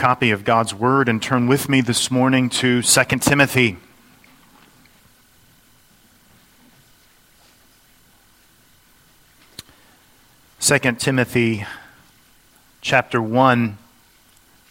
copy 0.00 0.30
of 0.30 0.44
God's 0.44 0.72
Word 0.72 1.10
and 1.10 1.22
turn 1.22 1.46
with 1.46 1.68
me 1.68 1.82
this 1.82 2.10
morning 2.10 2.48
to 2.48 2.80
2 2.80 3.04
Timothy. 3.18 3.76
Second 10.58 10.98
Timothy 10.98 11.66
chapter 12.80 13.20
1 13.20 13.76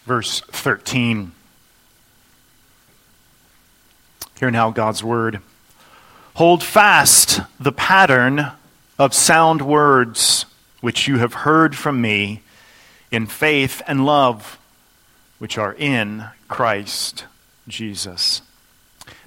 verse 0.06 0.42
13. 0.48 1.32
Hear 4.40 4.50
now 4.50 4.72
God's 4.72 5.04
word. 5.04 5.42
Hold 6.34 6.64
fast 6.64 7.42
the 7.60 7.72
pattern 7.72 8.48
of 8.98 9.14
sound 9.14 9.62
words 9.62 10.48
which 10.82 11.08
you 11.08 11.20
have 11.20 11.36
heard 11.36 11.76
from 11.76 12.02
me 12.02 12.42
in 13.12 13.28
faith 13.28 13.84
and 13.86 14.08
love 14.08 14.59
which 15.40 15.58
are 15.58 15.74
in 15.74 16.26
Christ 16.48 17.26
Jesus. 17.68 18.42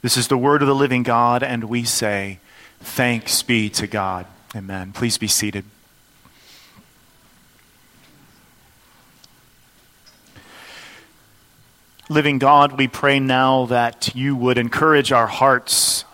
This 0.03 0.17
is 0.17 0.29
the 0.29 0.39
word 0.39 0.63
of 0.63 0.69
the 0.69 0.75
living 0.75 1.03
God, 1.03 1.43
and 1.43 1.65
we 1.65 1.85
say, 1.85 2.39
Thanks 2.81 3.43
be 3.43 3.71
to 3.71 3.87
God. 3.87 4.27
Amen. 4.55 4.93
Please 4.93 5.19
be 5.19 5.29
seated. 5.29 5.65
Living 12.09 12.39
God, 12.39 12.77
we 12.77 12.89
pray 12.89 13.21
now 13.21 13.67
that 13.67 14.15
you 14.15 14.37
would 14.37 14.59
encourage 14.59 15.13
our 15.13 15.29
hearts, 15.29 16.05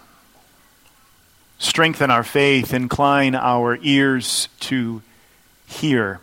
strengthen 1.58 2.10
our 2.10 2.22
faith, 2.22 2.72
incline 2.72 3.34
our 3.34 3.78
ears 3.82 4.48
to 4.60 5.02
hear. 5.66 6.20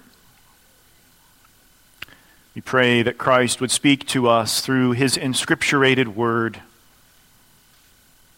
We 2.55 2.61
pray 2.61 3.01
that 3.01 3.17
Christ 3.17 3.59
would 3.59 3.69
speak 3.69 4.07
to 4.07 4.29
us 4.29 4.61
through 4.61 4.91
his 4.91 5.17
inscripturated 5.17 6.15
word. 6.15 6.61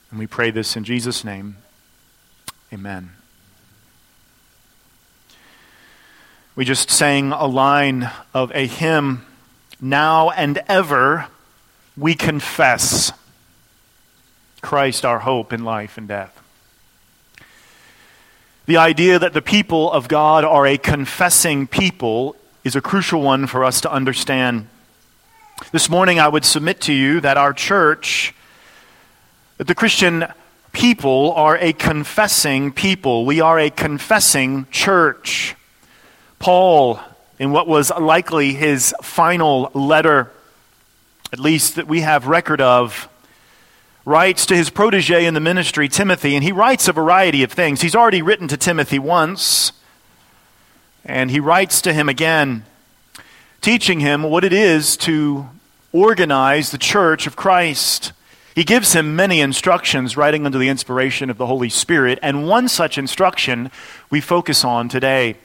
And 0.10 0.18
we 0.18 0.26
pray 0.26 0.50
this 0.50 0.76
in 0.76 0.84
Jesus' 0.84 1.24
name. 1.24 1.58
Amen. 2.74 3.12
We 6.56 6.66
just 6.66 6.90
sang 6.90 7.32
a 7.32 7.46
line 7.46 8.10
of 8.34 8.52
a 8.56 8.66
hymn, 8.66 9.24
Now 9.80 10.32
and 10.32 10.64
Ever 10.68 11.28
We 11.96 12.16
Confess 12.16 13.12
Christ 14.64 15.06
our 15.06 15.20
hope 15.20 15.54
in 15.54 15.64
life 15.64 15.96
and 15.96 16.08
death. 16.08 16.42
The 18.66 18.78
idea 18.78 19.20
that 19.20 19.34
the 19.34 19.44
people 19.44 19.92
of 19.92 20.08
God 20.08 20.44
are 20.44 20.66
a 20.66 20.80
confessing 20.80 21.68
people 21.68 22.36
is 22.68 22.76
a 22.76 22.82
crucial 22.82 23.22
one 23.22 23.48
for 23.48 23.64
us 23.64 23.80
to 23.80 23.90
understand. 23.90 24.68
This 25.72 25.90
morning, 25.90 26.20
I 26.20 26.28
would 26.28 26.44
submit 26.44 26.82
to 26.82 26.94
you 26.94 27.22
that 27.22 27.38
our 27.38 27.54
church, 27.54 28.36
that 29.56 29.68
the 29.68 29.74
Christian 29.74 30.26
people, 30.74 31.32
are 31.32 31.58
a 31.58 31.72
confessing 31.72 32.74
people. 32.74 33.26
We 33.26 33.40
are 33.40 33.58
a 33.58 33.70
confessing 33.70 34.68
church. 34.70 35.56
Paul, 36.40 37.00
in 37.40 37.52
what 37.52 37.70
was 37.70 37.90
likely 37.90 38.54
his 38.54 38.94
final 39.02 39.72
letter, 39.74 40.30
at 41.32 41.40
least 41.40 41.76
that 41.76 41.88
we 41.88 42.02
have 42.02 42.28
record 42.28 42.60
of, 42.60 43.08
writes 44.04 44.46
to 44.48 44.58
his 44.58 44.70
protege 44.70 45.26
in 45.26 45.34
the 45.34 45.40
ministry, 45.40 45.88
Timothy, 45.88 46.36
and 46.36 46.44
he 46.44 46.52
writes 46.52 46.90
a 46.90 46.94
variety 46.94 47.44
of 47.44 47.52
things. 47.54 47.80
He's 47.80 47.96
already 47.96 48.22
written 48.22 48.50
to 48.50 48.58
Timothy 48.58 49.00
once. 49.00 49.72
And 51.08 51.32
he 51.32 51.40
writes 51.40 51.82
to 51.82 51.94
him 51.94 52.10
again, 52.10 52.66
teaching 53.62 54.02
him 54.02 54.24
what 54.24 54.44
it 54.44 54.52
is 54.54 54.98
to 54.98 55.48
organize 55.94 56.70
the 56.70 56.78
church 56.78 57.26
of 57.26 57.38
Christ. 57.38 58.12
He 58.54 58.66
gives 58.66 58.94
him 58.94 59.16
many 59.16 59.40
instructions, 59.40 60.18
writing 60.18 60.46
under 60.46 60.58
the 60.58 60.68
inspiration 60.68 61.30
of 61.30 61.38
the 61.38 61.48
Holy 61.48 61.70
Spirit. 61.70 62.20
And 62.22 62.48
one 62.48 62.68
such 62.68 62.98
instruction 62.98 63.72
we 64.10 64.20
focus 64.20 64.66
on 64.66 64.90
today 64.90 65.38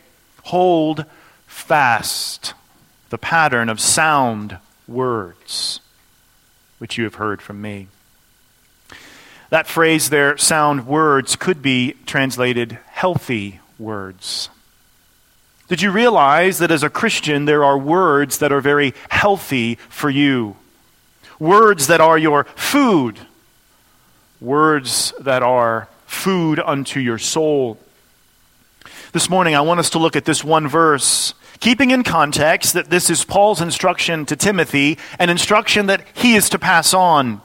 hold 0.42 1.04
fast 1.46 2.54
the 3.10 3.18
pattern 3.18 3.68
of 3.68 3.78
sound 3.78 4.58
words, 4.88 5.80
which 6.78 6.98
you 6.98 7.04
have 7.04 7.14
heard 7.14 7.40
from 7.40 7.62
me. 7.62 7.86
That 9.50 9.68
phrase 9.68 10.10
there, 10.10 10.36
sound 10.38 10.86
words, 10.86 11.36
could 11.36 11.62
be 11.62 11.94
translated 12.06 12.78
healthy 12.90 13.60
words. 13.78 14.48
Did 15.72 15.80
you 15.80 15.90
realize 15.90 16.58
that 16.58 16.70
as 16.70 16.82
a 16.82 16.90
Christian, 16.90 17.46
there 17.46 17.64
are 17.64 17.78
words 17.78 18.40
that 18.40 18.52
are 18.52 18.60
very 18.60 18.92
healthy 19.08 19.76
for 19.88 20.10
you? 20.10 20.56
Words 21.38 21.86
that 21.86 21.98
are 21.98 22.18
your 22.18 22.44
food. 22.44 23.18
Words 24.38 25.14
that 25.18 25.42
are 25.42 25.88
food 26.04 26.60
unto 26.60 27.00
your 27.00 27.16
soul. 27.16 27.78
This 29.12 29.30
morning, 29.30 29.54
I 29.54 29.62
want 29.62 29.80
us 29.80 29.88
to 29.88 29.98
look 29.98 30.14
at 30.14 30.26
this 30.26 30.44
one 30.44 30.68
verse, 30.68 31.32
keeping 31.58 31.90
in 31.90 32.04
context 32.04 32.74
that 32.74 32.90
this 32.90 33.08
is 33.08 33.24
Paul's 33.24 33.62
instruction 33.62 34.26
to 34.26 34.36
Timothy, 34.36 34.98
an 35.18 35.30
instruction 35.30 35.86
that 35.86 36.04
he 36.12 36.34
is 36.34 36.50
to 36.50 36.58
pass 36.58 36.92
on. 36.92 37.40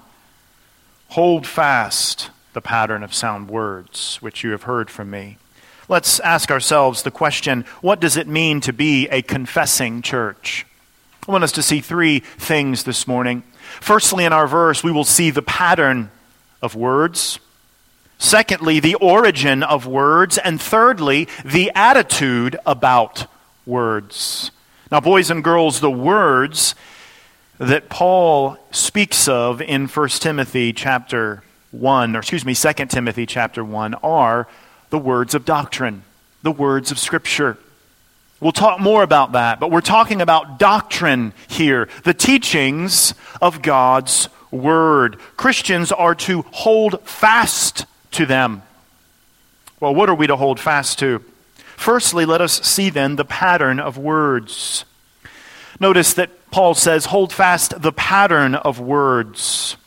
Hold 1.11 1.47
fast 1.47 2.29
the 2.51 2.59
pattern 2.59 3.03
of 3.03 3.13
sound 3.13 3.49
words 3.49 4.17
which 4.17 4.43
you 4.43 4.51
have 4.51 4.63
heard 4.63 4.89
from 4.89 5.09
me. 5.09 5.37
Let's 5.89 6.19
ask 6.19 6.51
ourselves 6.51 7.03
the 7.03 7.11
question 7.11 7.63
what 7.79 8.01
does 8.01 8.17
it 8.17 8.27
mean 8.27 8.59
to 8.61 8.73
be 8.73 9.07
a 9.07 9.21
confessing 9.21 10.01
church? 10.01 10.65
I 11.27 11.31
want 11.31 11.45
us 11.45 11.53
to 11.53 11.63
see 11.63 11.79
three 11.79 12.19
things 12.19 12.83
this 12.83 13.07
morning. 13.07 13.43
Firstly, 13.79 14.25
in 14.25 14.33
our 14.33 14.47
verse, 14.47 14.83
we 14.83 14.91
will 14.91 15.05
see 15.05 15.29
the 15.29 15.41
pattern 15.41 16.11
of 16.61 16.75
words. 16.75 17.39
Secondly, 18.17 18.81
the 18.81 18.95
origin 18.95 19.63
of 19.63 19.87
words. 19.87 20.37
And 20.37 20.61
thirdly, 20.61 21.29
the 21.45 21.71
attitude 21.73 22.57
about 22.65 23.27
words. 23.65 24.51
Now, 24.91 24.99
boys 24.99 25.29
and 25.29 25.41
girls, 25.41 25.79
the 25.79 25.91
words 25.91 26.75
that 27.59 27.89
Paul 27.89 28.57
speaks 28.71 29.27
of 29.29 29.61
in 29.61 29.87
1 29.87 30.09
Timothy 30.09 30.73
chapter 30.73 31.43
1, 31.71 32.15
or 32.15 32.19
excuse 32.19 32.45
me, 32.45 32.55
2 32.55 32.73
Timothy 32.87 33.25
chapter 33.25 33.63
1, 33.63 33.95
are 33.95 34.47
the 34.89 34.97
words 34.97 35.35
of 35.35 35.45
doctrine, 35.45 36.03
the 36.43 36.51
words 36.51 36.91
of 36.91 36.99
Scripture. 36.99 37.57
We'll 38.39 38.51
talk 38.51 38.79
more 38.79 39.03
about 39.03 39.31
that, 39.31 39.59
but 39.59 39.71
we're 39.71 39.81
talking 39.81 40.21
about 40.21 40.59
doctrine 40.59 41.33
here, 41.47 41.89
the 42.03 42.13
teachings 42.13 43.13
of 43.41 43.61
God's 43.61 44.29
Word. 44.51 45.19
Christians 45.35 45.91
are 45.91 46.15
to 46.15 46.43
hold 46.51 47.01
fast 47.01 47.85
to 48.11 48.25
them. 48.25 48.61
Well, 49.79 49.93
what 49.93 50.09
are 50.09 50.15
we 50.15 50.27
to 50.27 50.35
hold 50.35 50.59
fast 50.59 50.99
to? 50.99 51.23
Firstly, 51.75 52.25
let 52.25 52.41
us 52.41 52.61
see 52.65 52.89
then 52.89 53.15
the 53.15 53.25
pattern 53.25 53.79
of 53.79 53.97
words. 53.97 54.85
Notice 55.79 56.13
that 56.13 56.49
Paul 56.49 56.73
says, 56.73 57.05
hold 57.05 57.33
fast 57.33 57.81
the 57.81 57.91
pattern 57.91 58.55
of 58.55 58.79
words. 58.79 59.77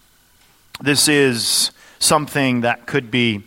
This 0.80 1.08
is 1.08 1.72
something 1.98 2.60
that 2.60 2.86
could 2.86 3.10
be 3.10 3.42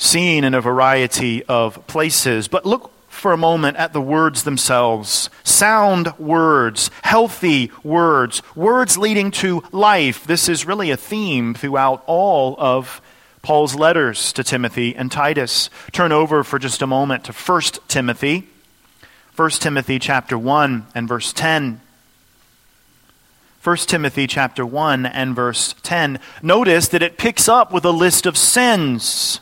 seen 0.00 0.44
in 0.44 0.54
a 0.54 0.60
variety 0.60 1.44
of 1.44 1.86
places. 1.86 2.48
But 2.48 2.64
look 2.64 2.90
for 3.08 3.32
a 3.32 3.36
moment 3.36 3.76
at 3.76 3.92
the 3.92 4.00
words 4.00 4.44
themselves 4.44 5.28
sound 5.44 6.16
words, 6.18 6.90
healthy 7.02 7.70
words, 7.82 8.42
words 8.56 8.96
leading 8.96 9.30
to 9.30 9.62
life. 9.72 10.26
This 10.26 10.48
is 10.48 10.66
really 10.66 10.90
a 10.90 10.96
theme 10.96 11.52
throughout 11.52 12.02
all 12.06 12.56
of 12.58 13.02
Paul's 13.42 13.74
letters 13.74 14.32
to 14.32 14.42
Timothy 14.42 14.96
and 14.96 15.12
Titus. 15.12 15.68
Turn 15.92 16.12
over 16.12 16.42
for 16.44 16.58
just 16.58 16.80
a 16.80 16.86
moment 16.86 17.24
to 17.24 17.32
1 17.32 17.62
Timothy. 17.88 18.48
1 19.36 19.50
Timothy 19.50 19.98
chapter 19.98 20.38
1 20.38 20.86
and 20.94 21.08
verse 21.08 21.32
10. 21.32 21.80
1 23.62 23.76
Timothy 23.76 24.26
chapter 24.26 24.64
1 24.64 25.04
and 25.04 25.36
verse 25.36 25.74
10. 25.82 26.18
Notice 26.42 26.88
that 26.88 27.02
it 27.02 27.18
picks 27.18 27.48
up 27.48 27.70
with 27.70 27.84
a 27.84 27.90
list 27.90 28.24
of 28.24 28.38
sins. 28.38 29.40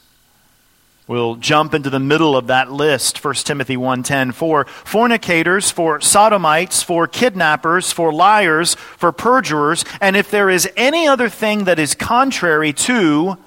We'll 1.08 1.36
jump 1.36 1.72
into 1.72 1.88
the 1.88 1.98
middle 1.98 2.36
of 2.36 2.48
that 2.48 2.70
list, 2.70 3.18
1 3.18 3.46
Timothy 3.46 3.78
1:10, 3.78 4.30
for 4.32 4.66
fornicators, 4.66 5.70
for 5.70 6.02
sodomites, 6.02 6.82
for 6.82 7.06
kidnappers, 7.06 7.90
for 7.90 8.12
liars, 8.12 8.74
for 8.74 9.10
perjurers, 9.10 9.86
and 10.02 10.16
if 10.16 10.30
there 10.30 10.50
is 10.50 10.68
any 10.76 11.08
other 11.08 11.30
thing 11.30 11.64
that 11.64 11.78
is 11.78 11.94
contrary 11.94 12.74
to 12.74 13.38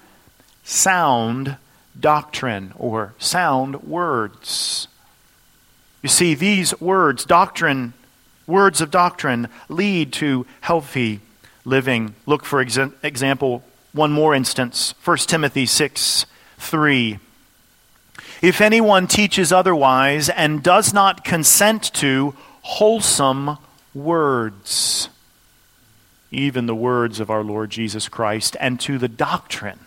sound 0.63 1.57
doctrine 1.99 2.73
or 2.77 3.13
sound 3.19 3.83
words. 3.83 4.87
You 6.01 6.09
see, 6.09 6.33
these 6.33 6.79
words, 6.81 7.25
doctrine, 7.25 7.93
words 8.47 8.81
of 8.81 8.89
doctrine, 8.89 9.49
lead 9.69 10.11
to 10.13 10.47
healthy 10.61 11.19
living. 11.63 12.15
Look, 12.25 12.43
for 12.43 12.59
example, 12.59 13.63
one 13.93 14.11
more 14.11 14.33
instance 14.33 14.95
1 15.03 15.17
Timothy 15.27 15.67
6 15.67 16.25
3. 16.57 17.19
If 18.41 18.59
anyone 18.59 19.05
teaches 19.05 19.51
otherwise 19.51 20.27
and 20.27 20.63
does 20.63 20.95
not 20.95 21.23
consent 21.23 21.93
to 21.95 22.35
wholesome 22.63 23.59
words, 23.93 25.09
even 26.31 26.65
the 26.65 26.73
words 26.73 27.19
of 27.19 27.29
our 27.29 27.43
Lord 27.43 27.69
Jesus 27.69 28.09
Christ, 28.09 28.57
and 28.59 28.79
to 28.79 28.97
the 28.97 29.07
doctrine 29.07 29.79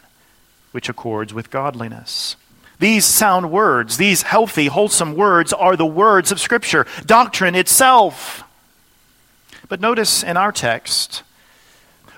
which 0.71 0.89
accords 0.89 1.35
with 1.35 1.51
godliness. 1.51 2.37
These 2.79 3.05
sound 3.05 3.51
words, 3.51 3.97
these 3.97 4.23
healthy, 4.23 4.67
wholesome 4.67 5.17
words, 5.17 5.53
are 5.53 5.77
the 5.77 5.87
words 5.87 6.31
of 6.31 6.39
Scripture, 6.39 6.87
doctrine 7.07 7.57
itself. 7.57 8.45
But 9.69 9.81
notice 9.81 10.23
in 10.23 10.37
our 10.37 10.53
text, 10.53 11.25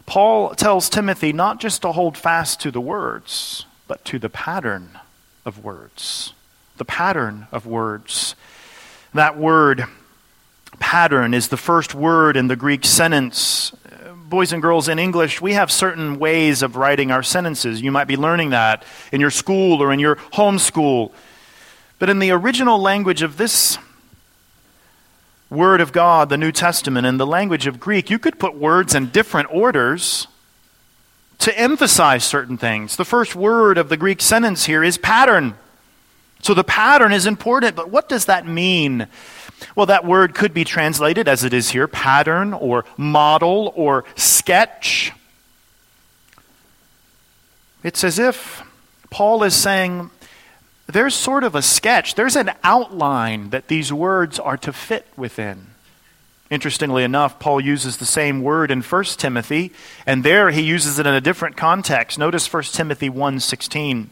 Paul 0.05 0.55
tells 0.55 0.91
Timothy 0.91 1.33
not 1.33 1.61
just 1.61 1.81
to 1.83 1.93
hold 1.93 2.19
fast 2.19 2.61
to 2.61 2.71
the 2.71 2.81
words, 2.81 3.65
but 3.89 4.05
to 4.07 4.19
the 4.19 4.29
pattern 4.29 4.99
of 5.47 5.65
words. 5.65 6.35
The 6.77 6.85
pattern 6.85 7.47
of 7.53 7.65
words. 7.65 8.35
That 9.15 9.39
word, 9.39 9.87
pattern, 10.79 11.33
is 11.33 11.49
the 11.49 11.57
first 11.57 11.95
word 11.95 12.37
in 12.37 12.49
the 12.49 12.57
Greek 12.57 12.85
sentence. 12.85 13.73
Boys 14.29 14.53
and 14.53 14.61
girls, 14.61 14.89
in 14.89 14.99
English, 14.99 15.41
we 15.41 15.55
have 15.55 15.71
certain 15.71 16.19
ways 16.19 16.63
of 16.63 16.77
writing 16.77 17.13
our 17.13 17.23
sentences. 17.23 17.81
You 17.81 17.93
might 17.93 18.09
be 18.09 18.17
learning 18.17 18.51
that 18.51 18.85
in 19.13 19.21
your 19.21 19.31
school 19.31 19.81
or 19.83 19.93
in 19.93 20.01
your 20.01 20.17
home 20.33 20.59
school. 20.59 21.15
But 21.99 22.11
in 22.11 22.19
the 22.19 22.33
original 22.33 22.79
language 22.79 23.23
of 23.23 23.39
this 23.39 23.79
Word 25.49 25.81
of 25.81 25.93
God, 25.93 26.29
the 26.29 26.37
New 26.37 26.51
Testament, 26.51 27.07
in 27.07 27.19
the 27.19 27.27
language 27.27 27.69
of 27.69 27.79
Greek, 27.79 28.11
you 28.11 28.19
could 28.19 28.39
put 28.39 28.57
words 28.57 28.97
in 28.97 29.11
different 29.11 29.49
orders 29.51 30.27
to 31.39 31.59
emphasize 31.59 32.25
certain 32.25 32.57
things. 32.57 32.97
The 32.97 33.05
first 33.05 33.35
word 33.35 33.79
of 33.79 33.89
the 33.89 33.97
Greek 33.97 34.21
sentence 34.21 34.67
here 34.67 34.83
is 34.83 34.99
pattern. 34.99 35.55
So 36.43 36.55
the 36.55 36.65
pattern 36.65 37.13
is 37.13 37.27
important, 37.27 37.77
but 37.77 37.91
what 37.91 38.09
does 38.09 38.27
that 38.27 38.47
mean? 38.47 39.09
Well, 39.75 39.87
that 39.87 40.05
word 40.05 40.35
could 40.35 40.53
be 40.53 40.65
translated 40.65 41.29
as 41.29 41.45
it 41.45 41.53
is 41.53 41.71
here 41.71 41.89
pattern 41.89 42.53
or 42.53 42.85
model 42.97 43.73
or 43.75 44.05
sketch. 44.15 45.13
It's 47.83 48.05
as 48.05 48.19
if 48.19 48.63
Paul 49.11 49.43
is 49.43 49.55
saying 49.55 50.11
there's 50.87 51.15
sort 51.15 51.45
of 51.45 51.55
a 51.55 51.63
sketch, 51.63 52.15
there's 52.15 52.37
an 52.37 52.53
outline 52.63 53.51
that 53.51 53.69
these 53.69 53.93
words 53.93 54.39
are 54.39 54.57
to 54.59 54.73
fit 54.73 55.07
within. 55.17 55.69
Interestingly 56.49 57.03
enough, 57.03 57.39
Paul 57.39 57.61
uses 57.61 57.97
the 57.97 58.07
same 58.07 58.43
word 58.43 58.71
in 58.71 58.81
1 58.83 59.05
Timothy, 59.17 59.73
and 60.07 60.23
there 60.23 60.51
he 60.51 60.63
uses 60.63 60.99
it 60.99 61.07
in 61.07 61.15
a 61.15 61.21
different 61.21 61.57
context. 61.57 62.19
Notice 62.19 62.53
1 62.53 62.73
Timothy 62.73 63.11
1:16. 63.11 64.11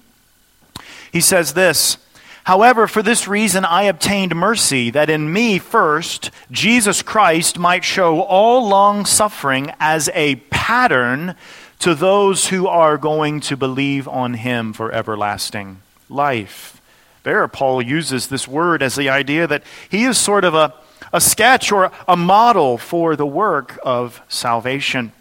He 1.13 1.21
says 1.21 1.55
this, 1.55 1.97
However, 2.45 2.87
for 2.87 3.03
this 3.03 3.27
reason 3.27 3.65
I 3.65 3.85
obtained 3.85 4.35
mercy, 4.35 4.91
that 4.91 5.09
in 5.09 5.33
me 5.33 5.59
first 5.59 6.31
Jesus 6.51 7.03
Christ 7.03 7.59
might 7.59 7.85
show 7.85 8.21
all 8.21 8.69
long 8.69 9.07
suffering 9.07 9.73
as 9.81 10.11
a 10.13 10.37
pattern 10.51 11.37
to 11.79 11.95
those 11.95 12.49
who 12.49 12.67
are 12.67 12.99
going 12.99 13.41
to 13.41 13.57
believe 13.57 14.09
on 14.09 14.35
him 14.35 14.73
for 14.73 14.93
everlasting 14.93 15.81
life. 16.11 16.81
There, 17.23 17.49
Paul 17.49 17.81
uses 17.81 18.27
this 18.27 18.47
word 18.47 18.83
as 18.83 18.95
the 18.95 19.09
idea 19.09 19.47
that 19.47 19.63
he 19.89 20.05
is 20.05 20.19
sort 20.19 20.45
of 20.45 20.55
a, 20.55 20.75
a 21.15 21.21
sketch 21.21 21.71
or 21.71 21.93
a 22.09 22.17
model 22.17 22.77
for 22.77 23.15
the 23.15 23.25
work 23.25 23.79
of 23.85 24.21
salvation. 24.29 25.13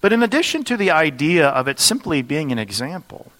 But 0.00 0.12
in 0.12 0.22
addition 0.22 0.62
to 0.64 0.76
the 0.76 0.92
idea 0.92 1.48
of 1.48 1.66
it 1.66 1.80
simply 1.80 2.22
being 2.22 2.52
an 2.52 2.60
example, 2.60 3.32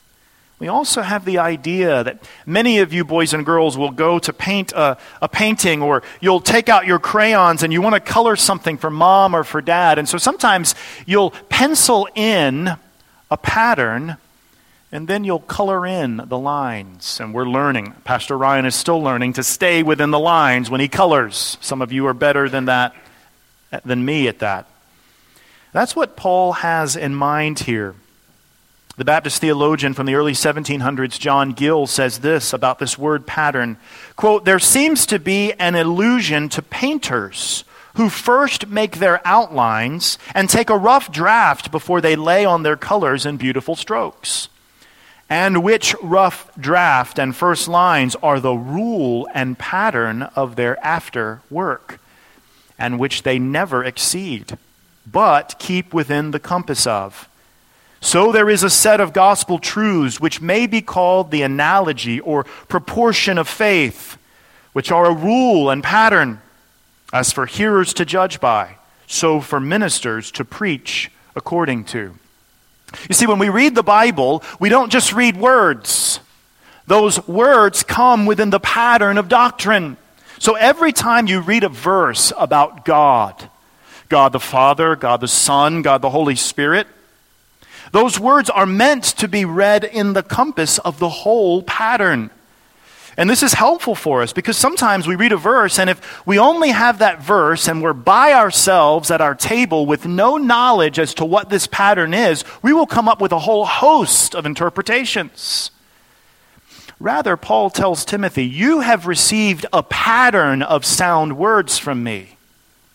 we 0.59 0.67
also 0.67 1.01
have 1.01 1.25
the 1.25 1.39
idea 1.39 2.05
that 2.05 2.23
many 2.45 2.81
of 2.81 2.93
you 2.93 3.05
boys 3.05 3.33
and 3.35 3.47
girls 3.47 3.79
will 3.79 3.91
go 3.93 4.19
to 4.19 4.33
paint 4.33 4.73
a, 4.73 4.99
a, 5.21 5.29
painting 5.29 5.81
or 5.81 6.03
you'll 6.21 6.41
take 6.41 6.69
out 6.69 6.87
your 6.87 6.99
crayons 6.99 7.63
and 7.63 7.73
you 7.73 7.81
want 7.81 7.95
to 7.95 8.01
color 8.01 8.37
something 8.37 8.77
for 8.77 8.91
mom 8.91 9.35
or 9.35 9.45
for 9.45 9.61
dad. 9.61 9.99
And 9.99 10.09
so 10.09 10.19
sometimes 10.19 10.75
you'll 11.07 11.33
pencil 11.49 12.09
in 12.15 12.77
a 13.31 13.37
pattern 13.37 14.17
and 14.93 15.09
then 15.09 15.25
you'll 15.25 15.41
color 15.41 15.87
in 15.87 16.19
the 16.19 16.39
lines. 16.39 17.19
And 17.19 17.33
we're 17.33 17.49
learning, 17.49 17.95
Pastor 18.05 18.37
Ryan 18.37 18.67
is 18.67 18.75
still 18.75 19.03
learning 19.03 19.33
to 19.35 19.43
stay 19.43 19.83
within 19.83 20.11
the 20.11 20.19
lines 20.19 20.69
when 20.69 20.83
he 20.83 20.89
colors. 20.89 21.57
Some 21.63 21.81
of 21.81 21.93
you 21.93 22.07
are 22.07 22.15
better 22.15 22.51
than 22.51 22.67
that, 22.67 22.95
than 23.87 24.05
me 24.05 24.29
at 24.29 24.41
that. 24.41 24.67
That's 25.73 25.97
what 25.97 26.15
Paul 26.15 26.53
has 26.53 26.95
in 26.95 27.15
mind 27.15 27.61
here. 27.61 27.95
The 28.99 29.07
Baptist 29.07 29.41
theologian 29.41 29.95
from 29.95 30.05
the 30.05 30.15
early 30.15 30.35
1700s, 30.35 31.19
John 31.19 31.53
Gill, 31.53 31.87
says 31.87 32.19
this 32.19 32.53
about 32.53 32.79
this 32.79 32.99
word 32.99 33.27
pattern. 33.27 33.79
Quote, 34.17 34.45
there 34.45 34.59
seems 34.59 35.07
to 35.07 35.19
be 35.19 35.55
an 35.55 35.75
illusion 35.75 36.51
to 36.51 36.61
painters 36.61 37.65
who 37.95 38.11
first 38.11 38.69
make 38.69 38.99
their 38.99 39.27
outlines 39.27 40.19
and 40.35 40.51
take 40.51 40.69
a 40.69 40.77
rough 40.77 41.11
draft 41.11 41.71
before 41.71 42.03
they 42.03 42.15
lay 42.15 42.45
on 42.45 42.63
their 42.63 42.77
colors 42.77 43.25
in 43.25 43.39
beautiful 43.39 43.75
strokes 43.75 44.49
and 45.33 45.63
which 45.63 45.95
rough 46.03 46.51
draft 46.61 47.19
and 47.19 47.35
first 47.35 47.67
lines 47.67 48.15
are 48.23 48.39
the 48.39 48.53
rule 48.53 49.27
and 49.33 49.59
pattern 49.59 50.21
of 50.37 50.57
their 50.57 50.79
after 50.85 51.41
work, 51.49 51.99
and 52.79 52.99
which 52.99 53.23
they 53.23 53.39
never 53.39 53.83
exceed, 53.83 54.59
but 55.11 55.55
keep 55.59 55.95
within 55.95 56.33
the 56.33 56.39
compass 56.39 56.87
of. 56.87 57.31
So 57.99 58.31
there 58.31 58.51
is 58.51 58.63
a 58.63 58.69
set 58.69 59.01
of 59.01 59.15
gospel 59.15 59.59
truths 59.59 60.21
which 60.21 60.43
may 60.43 60.67
be 60.67 60.83
called 60.83 61.31
the 61.31 61.41
analogy 61.41 62.21
or 62.21 62.45
proportion 62.69 63.39
of 63.39 63.49
faith, 63.49 64.19
which 64.75 64.93
are 64.93 65.07
a 65.07 65.15
rule 65.15 65.71
and 65.71 65.83
pattern, 65.83 66.43
as 67.11 67.33
for 67.33 67.47
hearers 67.47 67.95
to 67.95 68.05
judge 68.05 68.39
by, 68.39 68.77
so 69.07 69.41
for 69.41 69.61
ministers 69.61 70.31
to 70.33 70.45
preach 70.45 71.11
according 71.35 71.85
to. 71.85 72.19
You 73.09 73.15
see, 73.15 73.27
when 73.27 73.39
we 73.39 73.49
read 73.49 73.75
the 73.75 73.83
Bible, 73.83 74.43
we 74.61 74.69
don't 74.69 74.91
just 74.91 75.13
read 75.13 75.37
words. 75.37 76.21
Those 76.87 77.27
words 77.27 77.83
come 77.83 78.27
within 78.27 78.51
the 78.51 78.61
pattern 78.61 79.19
of 79.19 79.29
doctrine. 79.29 79.97
So 80.39 80.55
every 80.55 80.93
time 80.93 81.27
you 81.27 81.41
read 81.41 81.65
a 81.65 81.69
verse 81.69 82.33
about 82.37 82.85
God, 82.85 83.49
God 84.09 84.33
the 84.33 84.41
Father, 84.41 84.97
God 84.97 85.21
the 85.21 85.29
Son, 85.29 85.83
God 85.83 86.03
the 86.03 86.11
Holy 86.11 86.37
Spirit, 86.37 86.87
those 87.93 88.19
words 88.19 88.51
are 88.51 88.67
meant 88.67 89.05
to 89.05 89.29
be 89.29 89.45
read 89.45 89.85
in 89.85 90.15
the 90.15 90.23
compass 90.23 90.79
of 90.79 90.99
the 90.99 91.09
whole 91.09 91.63
pattern. 91.63 92.31
And 93.17 93.29
this 93.29 93.43
is 93.43 93.53
helpful 93.53 93.95
for 93.95 94.23
us 94.23 94.33
because 94.33 94.57
sometimes 94.57 95.07
we 95.07 95.17
read 95.17 95.33
a 95.33 95.37
verse, 95.37 95.79
and 95.79 95.91
if 95.91 96.27
we 96.27 96.39
only 96.39 96.71
have 96.71 96.99
that 96.99 97.23
verse 97.23 97.69
and 97.69 97.83
we're 97.83 97.93
by 97.93 98.33
ourselves 98.33 99.11
at 99.11 99.21
our 99.21 99.35
table 99.35 99.85
with 99.85 100.07
no 100.07 100.39
knowledge 100.39 100.99
as 100.99 101.13
to 101.15 101.25
what 101.25 101.51
this 101.51 101.67
pattern 101.67 102.15
is, 102.15 102.43
we 102.63 102.73
will 102.73 102.87
come 102.87 103.09
up 103.09 103.21
with 103.21 103.33
a 103.33 103.39
whole 103.41 103.67
host 103.67 104.35
of 104.35 104.47
interpretations. 104.47 105.71
Rather, 106.99 107.37
Paul 107.37 107.69
tells 107.69 108.05
Timothy, 108.05 108.47
You 108.47 108.81
have 108.81 109.07
received 109.07 109.67
a 109.73 109.83
pattern 109.83 110.63
of 110.63 110.85
sound 110.87 111.37
words 111.37 111.77
from 111.77 112.03
me. 112.03 112.39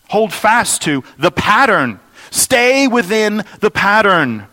Hold 0.08 0.32
fast 0.32 0.82
to 0.82 1.04
the 1.18 1.30
pattern, 1.30 2.00
stay 2.30 2.88
within 2.88 3.44
the 3.60 3.70
pattern. 3.70 4.46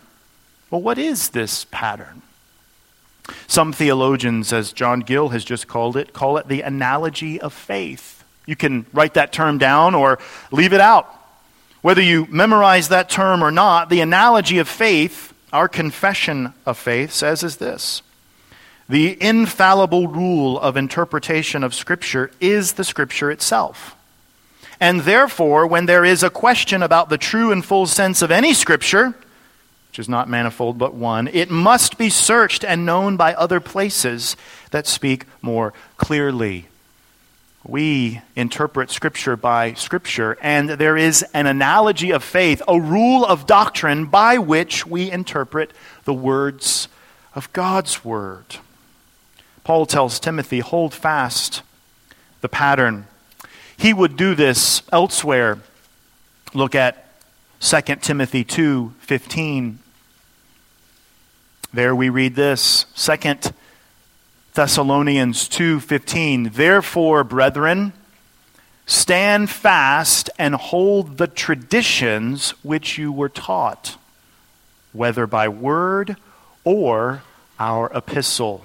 Well, 0.70 0.82
what 0.82 0.98
is 0.98 1.30
this 1.30 1.64
pattern? 1.70 2.22
Some 3.46 3.72
theologians, 3.72 4.52
as 4.52 4.72
John 4.72 5.00
Gill 5.00 5.30
has 5.30 5.44
just 5.44 5.66
called 5.66 5.96
it, 5.96 6.12
call 6.12 6.36
it 6.36 6.48
the 6.48 6.62
analogy 6.62 7.40
of 7.40 7.52
faith. 7.52 8.24
You 8.46 8.56
can 8.56 8.86
write 8.92 9.14
that 9.14 9.32
term 9.32 9.58
down 9.58 9.94
or 9.94 10.18
leave 10.50 10.72
it 10.72 10.80
out. 10.80 11.12
Whether 11.82 12.02
you 12.02 12.26
memorize 12.30 12.88
that 12.88 13.08
term 13.08 13.42
or 13.42 13.50
not, 13.50 13.90
the 13.90 14.00
analogy 14.00 14.58
of 14.58 14.68
faith, 14.68 15.32
our 15.52 15.68
confession 15.68 16.52
of 16.64 16.78
faith, 16.78 17.12
says 17.12 17.42
is 17.42 17.56
this 17.56 18.02
The 18.88 19.20
infallible 19.22 20.08
rule 20.08 20.58
of 20.58 20.76
interpretation 20.76 21.62
of 21.62 21.74
Scripture 21.74 22.30
is 22.40 22.74
the 22.74 22.84
Scripture 22.84 23.30
itself. 23.30 23.96
And 24.78 25.02
therefore, 25.02 25.66
when 25.66 25.86
there 25.86 26.04
is 26.04 26.22
a 26.22 26.30
question 26.30 26.82
about 26.82 27.08
the 27.08 27.18
true 27.18 27.50
and 27.50 27.64
full 27.64 27.86
sense 27.86 28.20
of 28.20 28.30
any 28.30 28.52
Scripture, 28.52 29.14
which 29.96 30.04
is 30.04 30.08
not 30.10 30.28
manifold 30.28 30.76
but 30.76 30.92
one, 30.92 31.26
it 31.28 31.50
must 31.50 31.96
be 31.96 32.10
searched 32.10 32.62
and 32.62 32.84
known 32.84 33.16
by 33.16 33.32
other 33.32 33.60
places 33.60 34.36
that 34.70 34.86
speak 34.86 35.24
more 35.40 35.72
clearly. 35.96 36.68
We 37.64 38.20
interpret 38.34 38.90
Scripture 38.90 39.38
by 39.38 39.72
Scripture, 39.72 40.36
and 40.42 40.68
there 40.68 40.98
is 40.98 41.24
an 41.32 41.46
analogy 41.46 42.10
of 42.10 42.22
faith, 42.22 42.60
a 42.68 42.78
rule 42.78 43.24
of 43.24 43.46
doctrine 43.46 44.04
by 44.04 44.36
which 44.36 44.86
we 44.86 45.10
interpret 45.10 45.72
the 46.04 46.12
words 46.12 46.88
of 47.34 47.50
God's 47.54 48.04
Word. 48.04 48.56
Paul 49.64 49.86
tells 49.86 50.20
Timothy, 50.20 50.60
hold 50.60 50.92
fast 50.92 51.62
the 52.42 52.50
pattern. 52.50 53.06
He 53.78 53.94
would 53.94 54.18
do 54.18 54.34
this 54.34 54.82
elsewhere. 54.92 55.58
Look 56.52 56.74
at 56.74 57.08
2 57.60 58.02
Timothy 58.02 58.44
2:15 58.44 59.78
there 61.72 61.94
we 61.94 62.08
read 62.08 62.34
this, 62.34 62.86
2 62.94 63.52
Thessalonians 64.54 65.48
2:15, 65.48 66.52
"Therefore, 66.54 67.24
brethren, 67.24 67.92
Stand 68.86 69.50
fast 69.50 70.30
and 70.38 70.54
hold 70.54 71.18
the 71.18 71.26
traditions 71.26 72.52
which 72.62 72.96
you 72.98 73.10
were 73.10 73.28
taught, 73.28 73.96
whether 74.92 75.26
by 75.26 75.48
word 75.48 76.16
or 76.62 77.22
our 77.58 77.90
epistle. 77.92 78.64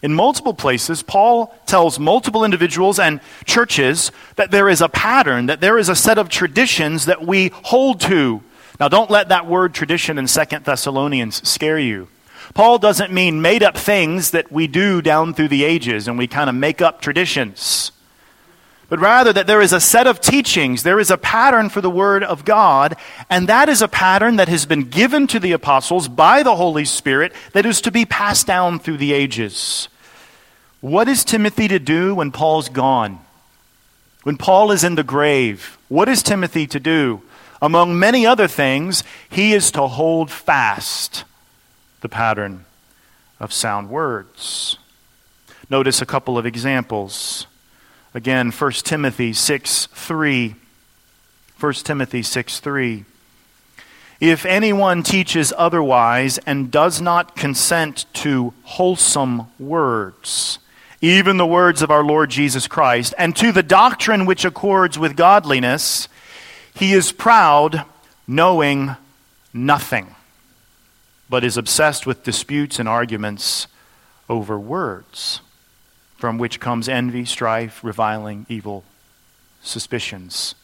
In 0.00 0.14
multiple 0.14 0.54
places, 0.54 1.02
Paul 1.02 1.54
tells 1.66 1.98
multiple 1.98 2.44
individuals 2.44 2.98
and 2.98 3.20
churches 3.44 4.10
that 4.36 4.50
there 4.50 4.70
is 4.70 4.80
a 4.80 4.88
pattern, 4.88 5.46
that 5.46 5.60
there 5.60 5.78
is 5.78 5.90
a 5.90 5.94
set 5.94 6.16
of 6.16 6.30
traditions 6.30 7.04
that 7.04 7.24
we 7.24 7.52
hold 7.62 8.00
to. 8.00 8.42
Now, 8.80 8.88
don't 8.88 9.10
let 9.10 9.28
that 9.28 9.46
word 9.46 9.74
tradition 9.74 10.18
in 10.18 10.26
Second 10.28 10.64
Thessalonians 10.64 11.46
scare 11.46 11.78
you. 11.78 12.08
Paul 12.54 12.78
doesn't 12.78 13.12
mean 13.12 13.40
made 13.40 13.62
up 13.62 13.76
things 13.76 14.32
that 14.32 14.52
we 14.52 14.66
do 14.66 15.00
down 15.00 15.34
through 15.34 15.48
the 15.48 15.64
ages 15.64 16.08
and 16.08 16.18
we 16.18 16.26
kind 16.26 16.50
of 16.50 16.56
make 16.56 16.82
up 16.82 17.00
traditions 17.00 17.92
but 18.92 19.00
rather 19.00 19.32
that 19.32 19.46
there 19.46 19.62
is 19.62 19.72
a 19.72 19.80
set 19.80 20.06
of 20.06 20.20
teachings, 20.20 20.82
there 20.82 21.00
is 21.00 21.10
a 21.10 21.16
pattern 21.16 21.70
for 21.70 21.80
the 21.80 21.88
Word 21.88 22.22
of 22.22 22.44
God, 22.44 22.94
and 23.30 23.48
that 23.48 23.70
is 23.70 23.80
a 23.80 23.88
pattern 23.88 24.36
that 24.36 24.50
has 24.50 24.66
been 24.66 24.82
given 24.82 25.26
to 25.28 25.40
the 25.40 25.52
apostles 25.52 26.08
by 26.08 26.42
the 26.42 26.56
Holy 26.56 26.84
Spirit 26.84 27.32
that 27.54 27.64
is 27.64 27.80
to 27.80 27.90
be 27.90 28.04
passed 28.04 28.46
down 28.46 28.78
through 28.78 28.98
the 28.98 29.14
ages. 29.14 29.88
What 30.82 31.08
is 31.08 31.24
Timothy 31.24 31.68
to 31.68 31.78
do 31.78 32.14
when 32.14 32.32
Paul's 32.32 32.68
gone? 32.68 33.20
When 34.24 34.36
Paul 34.36 34.70
is 34.70 34.84
in 34.84 34.94
the 34.96 35.02
grave, 35.02 35.78
what 35.88 36.10
is 36.10 36.22
Timothy 36.22 36.66
to 36.66 36.78
do? 36.78 37.22
Among 37.62 37.98
many 37.98 38.26
other 38.26 38.46
things, 38.46 39.04
he 39.30 39.54
is 39.54 39.70
to 39.70 39.86
hold 39.86 40.30
fast 40.30 41.24
the 42.02 42.08
pattern 42.08 42.64
of 43.40 43.52
sound 43.52 43.88
words. 43.88 44.78
Notice 45.70 46.02
a 46.02 46.06
couple 46.06 46.36
of 46.36 46.44
examples. 46.44 47.46
Again, 48.14 48.50
1 48.50 48.72
Timothy 48.72 49.32
6 49.32 49.86
3. 49.86 50.54
1 51.58 51.72
Timothy 51.72 52.22
6 52.22 52.60
3. 52.60 53.04
If 54.20 54.46
anyone 54.46 55.02
teaches 55.02 55.52
otherwise 55.56 56.38
and 56.38 56.70
does 56.70 57.00
not 57.00 57.34
consent 57.34 58.04
to 58.14 58.52
wholesome 58.62 59.46
words, 59.58 60.60
even 61.00 61.36
the 61.36 61.46
words 61.46 61.82
of 61.82 61.90
our 61.90 62.04
Lord 62.04 62.30
Jesus 62.30 62.68
Christ, 62.68 63.14
and 63.18 63.34
to 63.36 63.50
the 63.50 63.64
doctrine 63.64 64.26
which 64.26 64.44
accords 64.44 64.96
with 64.96 65.16
godliness, 65.16 66.06
he 66.74 66.92
is 66.92 67.10
proud, 67.10 67.84
knowing 68.28 68.94
nothing, 69.52 70.14
but 71.32 71.44
is 71.44 71.56
obsessed 71.56 72.06
with 72.06 72.22
disputes 72.24 72.78
and 72.78 72.86
arguments 72.86 73.66
over 74.28 74.60
words 74.60 75.40
from 76.18 76.36
which 76.36 76.60
comes 76.60 76.90
envy, 76.90 77.24
strife, 77.24 77.82
reviling, 77.82 78.44
evil 78.50 78.84
suspicions. 79.62 80.54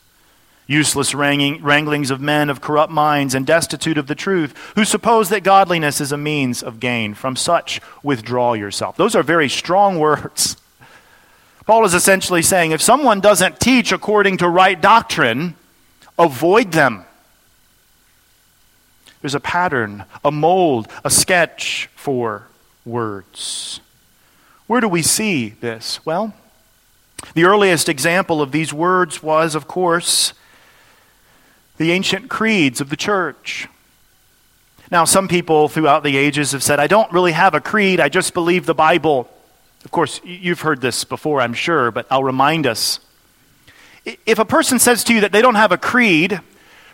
Useless 0.66 1.14
wranglings 1.14 2.10
of 2.10 2.20
men 2.20 2.50
of 2.50 2.60
corrupt 2.60 2.92
minds 2.92 3.34
and 3.34 3.46
destitute 3.46 3.96
of 3.96 4.08
the 4.08 4.14
truth, 4.14 4.54
who 4.74 4.84
suppose 4.84 5.30
that 5.30 5.42
godliness 5.42 6.02
is 6.02 6.12
a 6.12 6.18
means 6.18 6.62
of 6.62 6.80
gain. 6.80 7.14
From 7.14 7.34
such, 7.34 7.80
withdraw 8.02 8.52
yourself. 8.52 8.98
Those 8.98 9.14
are 9.14 9.22
very 9.22 9.48
strong 9.48 9.98
words. 9.98 10.58
Paul 11.64 11.86
is 11.86 11.94
essentially 11.94 12.42
saying 12.42 12.72
if 12.72 12.82
someone 12.82 13.20
doesn't 13.20 13.58
teach 13.58 13.90
according 13.90 14.36
to 14.36 14.48
right 14.50 14.78
doctrine, 14.78 15.56
avoid 16.18 16.72
them. 16.72 17.06
There's 19.20 19.34
a 19.34 19.40
pattern, 19.40 20.04
a 20.24 20.30
mold, 20.30 20.88
a 21.04 21.10
sketch 21.10 21.88
for 21.94 22.46
words. 22.84 23.80
Where 24.66 24.80
do 24.80 24.88
we 24.88 25.02
see 25.02 25.50
this? 25.50 26.04
Well, 26.04 26.34
the 27.34 27.44
earliest 27.44 27.88
example 27.88 28.40
of 28.40 28.52
these 28.52 28.72
words 28.72 29.22
was, 29.22 29.54
of 29.54 29.66
course, 29.66 30.34
the 31.78 31.92
ancient 31.92 32.28
creeds 32.28 32.80
of 32.80 32.90
the 32.90 32.96
church. 32.96 33.68
Now, 34.90 35.04
some 35.04 35.28
people 35.28 35.68
throughout 35.68 36.02
the 36.02 36.16
ages 36.16 36.52
have 36.52 36.62
said, 36.62 36.80
I 36.80 36.86
don't 36.86 37.12
really 37.12 37.32
have 37.32 37.54
a 37.54 37.60
creed, 37.60 38.00
I 38.00 38.08
just 38.08 38.34
believe 38.34 38.66
the 38.66 38.74
Bible. 38.74 39.28
Of 39.84 39.90
course, 39.90 40.20
you've 40.24 40.60
heard 40.60 40.80
this 40.80 41.04
before, 41.04 41.40
I'm 41.40 41.54
sure, 41.54 41.90
but 41.90 42.06
I'll 42.10 42.24
remind 42.24 42.66
us. 42.66 43.00
If 44.26 44.38
a 44.38 44.44
person 44.44 44.78
says 44.78 45.04
to 45.04 45.14
you 45.14 45.20
that 45.20 45.32
they 45.32 45.42
don't 45.42 45.56
have 45.56 45.72
a 45.72 45.78
creed, 45.78 46.40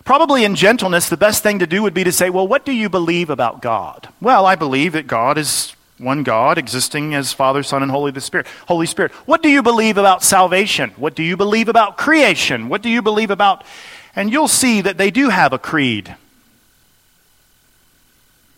probably 0.04 0.44
in 0.44 0.54
gentleness, 0.54 1.08
the 1.08 1.16
best 1.16 1.42
thing 1.42 1.58
to 1.58 1.66
do 1.66 1.82
would 1.82 1.94
be 1.94 2.04
to 2.04 2.12
say, 2.12 2.30
Well, 2.30 2.46
what 2.46 2.64
do 2.64 2.72
you 2.72 2.88
believe 2.88 3.30
about 3.30 3.62
God? 3.62 4.08
Well, 4.20 4.46
I 4.46 4.54
believe 4.54 4.92
that 4.92 5.06
God 5.06 5.38
is 5.38 5.74
one 5.98 6.22
God 6.22 6.58
existing 6.58 7.14
as 7.14 7.32
Father, 7.32 7.62
Son, 7.62 7.82
and 7.82 7.90
Holy 7.90 8.18
Spirit. 8.20 8.46
Holy 8.66 8.86
Spirit. 8.86 9.12
What 9.26 9.42
do 9.42 9.48
you 9.48 9.62
believe 9.62 9.96
about 9.96 10.22
salvation? 10.22 10.90
What 10.96 11.14
do 11.14 11.22
you 11.22 11.36
believe 11.36 11.68
about 11.68 11.96
creation? 11.96 12.68
What 12.68 12.82
do 12.82 12.88
you 12.88 13.00
believe 13.00 13.30
about 13.30 13.64
and 14.16 14.30
you'll 14.30 14.48
see 14.48 14.80
that 14.80 14.98
they 14.98 15.10
do 15.10 15.28
have 15.28 15.52
a 15.52 15.58
creed. 15.58 16.14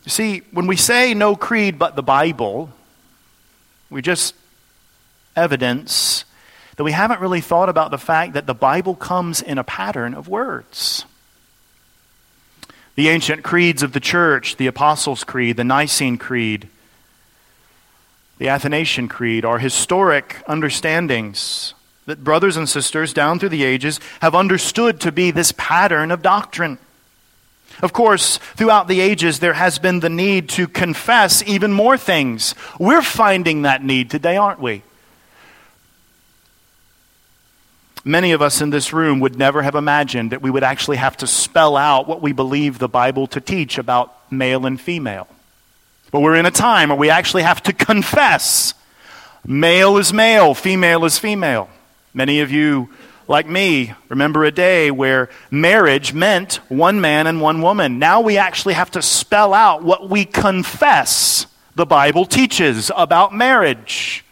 You 0.05 0.11
see, 0.11 0.43
when 0.53 0.67
we 0.67 0.77
say 0.77 1.15
no 1.15 1.35
creed 1.35 1.79
but 1.79 1.97
the 1.97 2.03
Bible, 2.03 2.71
we 3.91 4.03
just 4.03 4.35
evidence 5.35 6.25
that 6.77 6.85
we 6.85 6.93
haven't 6.93 7.21
really 7.21 7.41
thought 7.41 7.69
about 7.69 7.91
the 7.91 7.99
fact 7.99 8.35
that 8.35 8.47
the 8.47 8.55
Bible 8.55 8.95
comes 8.95 9.41
in 9.41 9.59
a 9.59 9.65
pattern 9.65 10.15
of 10.15 10.29
words. 10.29 11.07
The 12.97 13.09
ancient 13.09 13.43
creeds 13.43 13.83
of 13.83 13.93
the 13.93 14.01
church, 14.01 14.57
the 14.57 14.67
Apostles' 14.67 15.23
Creed, 15.23 15.57
the 15.57 15.65
Nicene 15.65 16.17
Creed, 16.17 16.69
the 18.39 18.49
Athanasian 18.49 19.09
Creed 19.09 19.45
are 19.45 19.59
historic 19.59 20.43
understandings 20.47 21.75
that 22.07 22.25
brothers 22.25 22.57
and 22.57 22.69
sisters 22.69 23.13
down 23.13 23.39
through 23.39 23.51
the 23.51 23.65
ages 23.65 24.01
have 24.21 24.35
understood 24.35 25.01
to 25.01 25.13
be 25.13 25.31
this 25.31 25.53
pattern 25.57 26.11
of 26.11 26.23
doctrine. 26.23 26.79
Of 27.83 27.93
course, 27.93 28.39
throughout 28.39 28.89
the 28.89 29.01
ages, 29.01 29.41
there 29.41 29.55
has 29.55 29.79
been 29.79 30.01
the 30.01 30.09
need 30.09 30.49
to 30.51 30.67
confess 30.67 31.43
even 31.47 31.73
more 31.73 31.99
things. 31.99 32.55
We're 32.79 33.03
finding 33.03 33.63
that 33.63 33.85
need 33.85 34.11
today, 34.11 34.37
aren't 34.37 34.61
we? 34.61 34.83
Many 38.09 38.31
of 38.31 38.41
us 38.41 38.61
in 38.61 38.71
this 38.71 38.93
room 38.93 39.19
would 39.19 39.37
never 39.37 39.63
have 39.63 39.75
imagined 39.75 40.31
that 40.31 40.41
we 40.41 40.49
would 40.49 40.63
actually 40.63 40.97
have 40.97 41.17
to 41.17 41.27
spell 41.27 41.77
out 41.77 42.07
what 42.07 42.23
we 42.23 42.33
believe 42.33 42.79
the 42.79 42.89
Bible 42.89 43.27
to 43.27 43.41
teach 43.41 43.79
about 43.79 44.31
male 44.31 44.65
and 44.65 44.81
female. 44.81 45.27
But 46.13 46.21
we're 46.21 46.37
in 46.37 46.47
a 46.47 46.53
time 46.53 46.91
where 46.91 46.99
we 46.99 47.11
actually 47.11 47.43
have 47.43 47.65
to 47.65 47.73
confess 47.73 48.75
male 49.45 49.97
is 49.97 50.13
male, 50.13 50.55
female 50.55 51.05
is 51.05 51.19
female. 51.19 51.69
Many 52.15 52.43
of 52.43 52.53
you, 52.53 52.91
like 53.27 53.49
me, 53.49 53.93
remember 54.09 54.45
a 54.45 54.53
day 54.53 54.93
where 54.93 55.29
marriage 55.51 56.13
meant 56.13 56.61
one 56.69 57.01
man 57.01 57.27
and 57.27 57.41
one 57.41 57.61
woman. 57.61 57.99
Now 57.99 58.21
we 58.21 58.39
actually 58.39 58.75
have 58.75 58.93
to 58.93 59.03
spell 59.03 59.53
out 59.53 59.83
what 59.83 60.09
we 60.09 60.25
confess 60.25 61.49
the 61.75 61.87
Bible 61.87 62.25
teaches 62.25 62.93
about 62.95 63.35
marriage. 63.35 64.25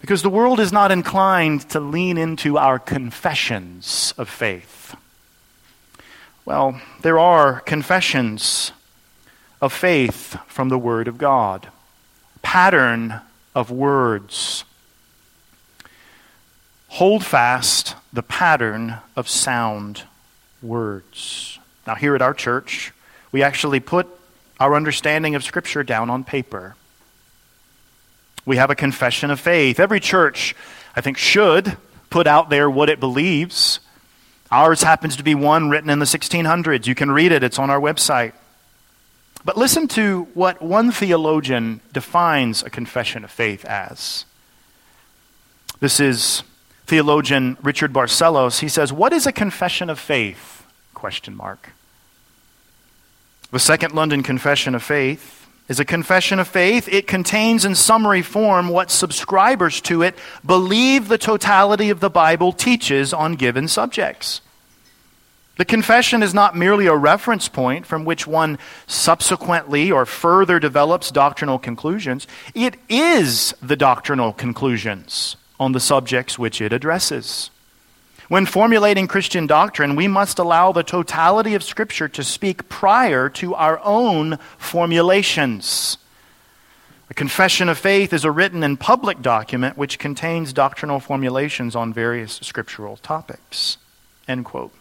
Because 0.00 0.22
the 0.22 0.30
world 0.30 0.60
is 0.60 0.72
not 0.72 0.92
inclined 0.92 1.68
to 1.70 1.80
lean 1.80 2.18
into 2.18 2.56
our 2.56 2.78
confessions 2.78 4.14
of 4.16 4.28
faith. 4.28 4.96
Well, 6.44 6.80
there 7.02 7.18
are 7.18 7.60
confessions 7.60 8.72
of 9.60 9.72
faith 9.72 10.36
from 10.46 10.68
the 10.68 10.78
Word 10.78 11.08
of 11.08 11.18
God. 11.18 11.68
Pattern 12.42 13.20
of 13.54 13.70
words. 13.70 14.64
Hold 16.88 17.24
fast 17.24 17.96
the 18.12 18.22
pattern 18.22 18.96
of 19.14 19.28
sound 19.28 20.04
words. 20.62 21.58
Now, 21.86 21.96
here 21.96 22.14
at 22.14 22.22
our 22.22 22.34
church, 22.34 22.92
we 23.30 23.42
actually 23.42 23.80
put 23.80 24.06
our 24.58 24.74
understanding 24.74 25.34
of 25.34 25.44
Scripture 25.44 25.82
down 25.82 26.08
on 26.08 26.24
paper. 26.24 26.76
We 28.44 28.56
have 28.56 28.70
a 28.70 28.74
confession 28.74 29.30
of 29.30 29.40
faith. 29.40 29.78
Every 29.78 30.00
church, 30.00 30.54
I 30.96 31.00
think, 31.00 31.18
should 31.18 31.76
put 32.10 32.26
out 32.26 32.50
there 32.50 32.70
what 32.70 32.88
it 32.88 33.00
believes. 33.00 33.80
Ours 34.50 34.82
happens 34.82 35.16
to 35.16 35.22
be 35.22 35.34
one 35.34 35.68
written 35.68 35.90
in 35.90 35.98
the 35.98 36.06
1600s. 36.06 36.86
You 36.86 36.94
can 36.94 37.10
read 37.10 37.32
it, 37.32 37.42
it's 37.42 37.58
on 37.58 37.68
our 37.68 37.80
website. 37.80 38.32
But 39.44 39.56
listen 39.56 39.86
to 39.88 40.28
what 40.34 40.62
one 40.62 40.90
theologian 40.90 41.80
defines 41.92 42.62
a 42.62 42.70
confession 42.70 43.24
of 43.24 43.30
faith 43.30 43.64
as. 43.64 44.24
This 45.80 46.00
is 46.00 46.42
theologian 46.86 47.56
Richard 47.62 47.92
Barcellos. 47.92 48.60
He 48.60 48.68
says, 48.68 48.92
"What 48.92 49.12
is 49.12 49.26
a 49.26 49.32
confession 49.32 49.90
of 49.90 49.98
faith?" 49.98 50.64
question 50.94 51.36
mark. 51.36 51.72
The 53.50 53.58
Second 53.58 53.94
London 53.94 54.22
Confession 54.22 54.74
of 54.74 54.82
Faith 54.82 55.46
is 55.68 55.78
a 55.78 55.84
confession 55.84 56.38
of 56.38 56.48
faith. 56.48 56.88
It 56.88 57.06
contains 57.06 57.64
in 57.64 57.74
summary 57.74 58.22
form 58.22 58.68
what 58.68 58.90
subscribers 58.90 59.80
to 59.82 60.02
it 60.02 60.16
believe 60.44 61.08
the 61.08 61.18
totality 61.18 61.90
of 61.90 62.00
the 62.00 62.10
Bible 62.10 62.52
teaches 62.52 63.12
on 63.12 63.34
given 63.34 63.68
subjects. 63.68 64.40
The 65.58 65.64
confession 65.64 66.22
is 66.22 66.32
not 66.32 66.56
merely 66.56 66.86
a 66.86 66.94
reference 66.94 67.48
point 67.48 67.84
from 67.84 68.04
which 68.04 68.26
one 68.26 68.58
subsequently 68.86 69.90
or 69.90 70.06
further 70.06 70.60
develops 70.60 71.10
doctrinal 71.10 71.58
conclusions. 71.58 72.28
It 72.54 72.76
is 72.88 73.54
the 73.60 73.76
doctrinal 73.76 74.32
conclusions 74.32 75.36
on 75.58 75.72
the 75.72 75.80
subjects 75.80 76.38
which 76.38 76.60
it 76.60 76.72
addresses. 76.72 77.50
When 78.28 78.44
formulating 78.44 79.08
Christian 79.08 79.46
doctrine, 79.46 79.96
we 79.96 80.06
must 80.06 80.38
allow 80.38 80.70
the 80.70 80.82
totality 80.82 81.54
of 81.54 81.62
Scripture 81.64 82.08
to 82.08 82.22
speak 82.22 82.68
prior 82.68 83.30
to 83.30 83.54
our 83.54 83.80
own 83.82 84.38
formulations. 84.58 85.96
A 87.08 87.14
confession 87.14 87.70
of 87.70 87.78
faith 87.78 88.12
is 88.12 88.26
a 88.26 88.30
written 88.30 88.62
and 88.62 88.78
public 88.78 89.22
document 89.22 89.78
which 89.78 89.98
contains 89.98 90.52
doctrinal 90.52 91.00
formulations 91.00 91.74
on 91.74 91.94
various 91.94 92.34
scriptural 92.42 92.98
topics. 92.98 93.78
End 94.28 94.44
quote. 94.44 94.74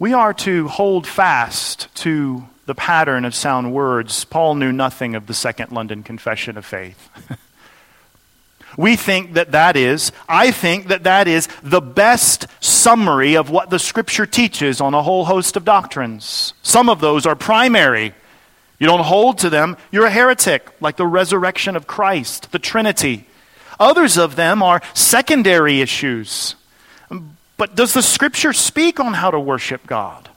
We 0.00 0.12
are 0.12 0.34
to 0.34 0.66
hold 0.66 1.06
fast 1.06 1.94
to 1.96 2.48
the 2.66 2.74
pattern 2.74 3.24
of 3.24 3.36
sound 3.36 3.72
words. 3.72 4.24
Paul 4.24 4.56
knew 4.56 4.72
nothing 4.72 5.14
of 5.14 5.28
the 5.28 5.34
Second 5.34 5.70
London 5.70 6.02
Confession 6.02 6.58
of 6.58 6.66
Faith. 6.66 7.08
We 8.76 8.96
think 8.96 9.34
that 9.34 9.52
that 9.52 9.76
is, 9.76 10.12
I 10.28 10.50
think 10.50 10.88
that 10.88 11.04
that 11.04 11.26
is 11.26 11.48
the 11.62 11.80
best 11.80 12.46
summary 12.60 13.36
of 13.36 13.50
what 13.50 13.70
the 13.70 13.78
Scripture 13.78 14.26
teaches 14.26 14.80
on 14.80 14.94
a 14.94 15.02
whole 15.02 15.24
host 15.24 15.56
of 15.56 15.64
doctrines. 15.64 16.54
Some 16.62 16.88
of 16.88 17.00
those 17.00 17.26
are 17.26 17.34
primary. 17.34 18.14
You 18.78 18.86
don't 18.86 19.02
hold 19.02 19.38
to 19.38 19.50
them, 19.50 19.76
you're 19.90 20.06
a 20.06 20.10
heretic, 20.10 20.70
like 20.80 20.96
the 20.96 21.06
resurrection 21.06 21.74
of 21.74 21.88
Christ, 21.88 22.52
the 22.52 22.60
Trinity. 22.60 23.26
Others 23.80 24.16
of 24.16 24.36
them 24.36 24.62
are 24.62 24.82
secondary 24.94 25.80
issues. 25.80 26.54
But 27.56 27.74
does 27.74 27.92
the 27.92 28.02
Scripture 28.02 28.52
speak 28.52 29.00
on 29.00 29.14
how 29.14 29.32
to 29.32 29.40
worship 29.40 29.86
God? 29.86 30.28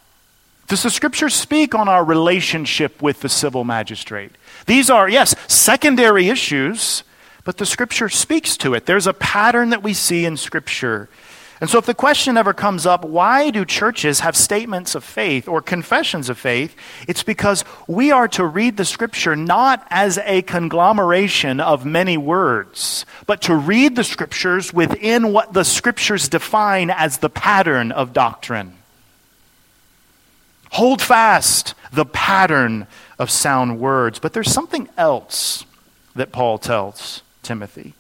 Does 0.68 0.84
the 0.84 0.90
Scripture 0.90 1.30
speak 1.30 1.76
on 1.76 1.88
our 1.88 2.04
relationship 2.04 3.02
with 3.02 3.20
the 3.22 3.30
civil 3.30 3.64
magistrate? 3.64 4.32
These 4.66 4.90
are, 4.90 5.08
yes, 5.08 5.36
secondary 5.48 6.30
issues 6.30 7.04
but 7.44 7.58
the 7.58 7.66
scripture 7.66 8.10
speaks 8.10 8.58
to 8.58 8.74
it. 8.74 8.86
There's 8.86 9.08
a 9.08 9.14
pattern 9.14 9.70
that 9.72 9.84
we 9.84 9.94
see 9.94 10.26
in 10.26 10.38
scripture. 10.38 11.10
And 11.60 11.70
so, 11.70 11.78
if 11.78 11.86
the 11.86 11.94
question 11.94 12.38
ever 12.38 12.54
comes 12.54 12.88
up, 12.88 13.06
why 13.06 13.52
do 13.52 13.66
churches 13.66 14.22
have 14.22 14.36
statements 14.36 14.96
of 14.96 15.04
faith 15.04 15.48
or 15.48 15.62
confessions 15.62 16.28
of 16.28 16.40
faith? 16.40 16.76
It's 17.08 17.22
because 17.22 17.64
we 17.88 18.12
are 18.12 18.28
to 18.30 18.44
read 18.44 18.78
the 18.78 18.86
scripture 18.86 19.36
not 19.36 19.86
as 19.92 20.18
a 20.18 20.42
conglomeration 20.42 21.60
of 21.60 21.86
many 21.86 22.18
words, 22.18 23.06
but 23.28 23.44
to 23.44 23.56
read 23.56 23.96
the 23.96 24.04
scriptures 24.04 24.74
within 24.74 25.32
what 25.32 25.54
the 25.54 25.64
scriptures 25.64 26.28
define 26.28 26.90
as 26.90 27.20
the 27.20 27.30
pattern 27.30 27.92
of 27.92 28.12
doctrine. 28.12 28.74
Hold 30.72 31.00
fast 31.00 31.76
the 31.94 32.06
pattern 32.06 32.88
of 33.20 33.30
sound 33.30 33.80
words. 33.80 34.18
But 34.18 34.34
there's 34.34 34.52
something 34.52 34.90
else 34.98 35.66
that 36.16 36.32
Paul 36.32 36.58
tells. 36.58 37.22
Timothy. 37.44 37.94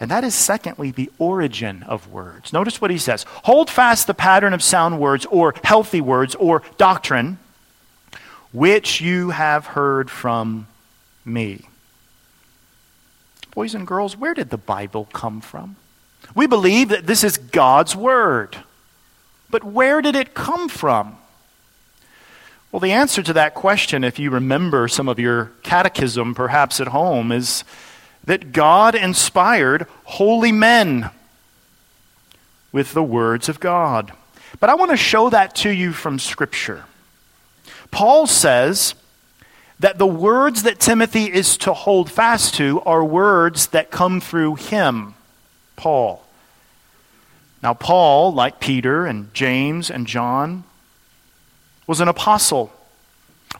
And 0.00 0.10
that 0.10 0.22
is, 0.22 0.34
secondly, 0.34 0.90
the 0.90 1.10
origin 1.18 1.82
of 1.82 2.08
words. 2.08 2.52
Notice 2.52 2.80
what 2.80 2.90
he 2.90 2.98
says 2.98 3.24
Hold 3.44 3.68
fast 3.68 4.06
the 4.06 4.14
pattern 4.14 4.54
of 4.54 4.62
sound 4.62 5.00
words, 5.00 5.26
or 5.26 5.54
healthy 5.64 6.00
words, 6.00 6.34
or 6.36 6.62
doctrine, 6.76 7.38
which 8.52 9.00
you 9.00 9.30
have 9.30 9.66
heard 9.66 10.10
from 10.10 10.68
me. 11.24 11.68
Boys 13.54 13.74
and 13.74 13.86
girls, 13.86 14.16
where 14.16 14.34
did 14.34 14.50
the 14.50 14.56
Bible 14.56 15.08
come 15.12 15.40
from? 15.40 15.76
We 16.34 16.46
believe 16.46 16.90
that 16.90 17.06
this 17.06 17.24
is 17.24 17.38
God's 17.38 17.96
Word. 17.96 18.56
But 19.50 19.64
where 19.64 20.00
did 20.00 20.14
it 20.14 20.34
come 20.34 20.68
from? 20.68 21.16
Well, 22.70 22.80
the 22.80 22.92
answer 22.92 23.22
to 23.22 23.32
that 23.32 23.54
question, 23.54 24.04
if 24.04 24.18
you 24.18 24.30
remember 24.30 24.88
some 24.88 25.08
of 25.08 25.18
your 25.18 25.52
catechism 25.62 26.34
perhaps 26.34 26.80
at 26.80 26.88
home, 26.88 27.32
is 27.32 27.64
that 28.28 28.52
God 28.52 28.94
inspired 28.94 29.86
holy 30.04 30.52
men 30.52 31.08
with 32.72 32.92
the 32.92 33.02
words 33.02 33.48
of 33.48 33.58
God. 33.58 34.12
But 34.60 34.68
I 34.68 34.74
want 34.74 34.90
to 34.90 34.98
show 34.98 35.30
that 35.30 35.54
to 35.56 35.70
you 35.70 35.94
from 35.94 36.18
Scripture. 36.18 36.84
Paul 37.90 38.26
says 38.26 38.94
that 39.80 39.96
the 39.96 40.06
words 40.06 40.64
that 40.64 40.78
Timothy 40.78 41.32
is 41.32 41.56
to 41.56 41.72
hold 41.72 42.10
fast 42.10 42.54
to 42.56 42.82
are 42.82 43.02
words 43.02 43.68
that 43.68 43.90
come 43.90 44.20
through 44.20 44.56
him, 44.56 45.14
Paul. 45.76 46.22
Now, 47.62 47.72
Paul, 47.72 48.34
like 48.34 48.60
Peter 48.60 49.06
and 49.06 49.32
James 49.32 49.90
and 49.90 50.06
John, 50.06 50.64
was 51.86 51.98
an 52.02 52.08
apostle 52.08 52.74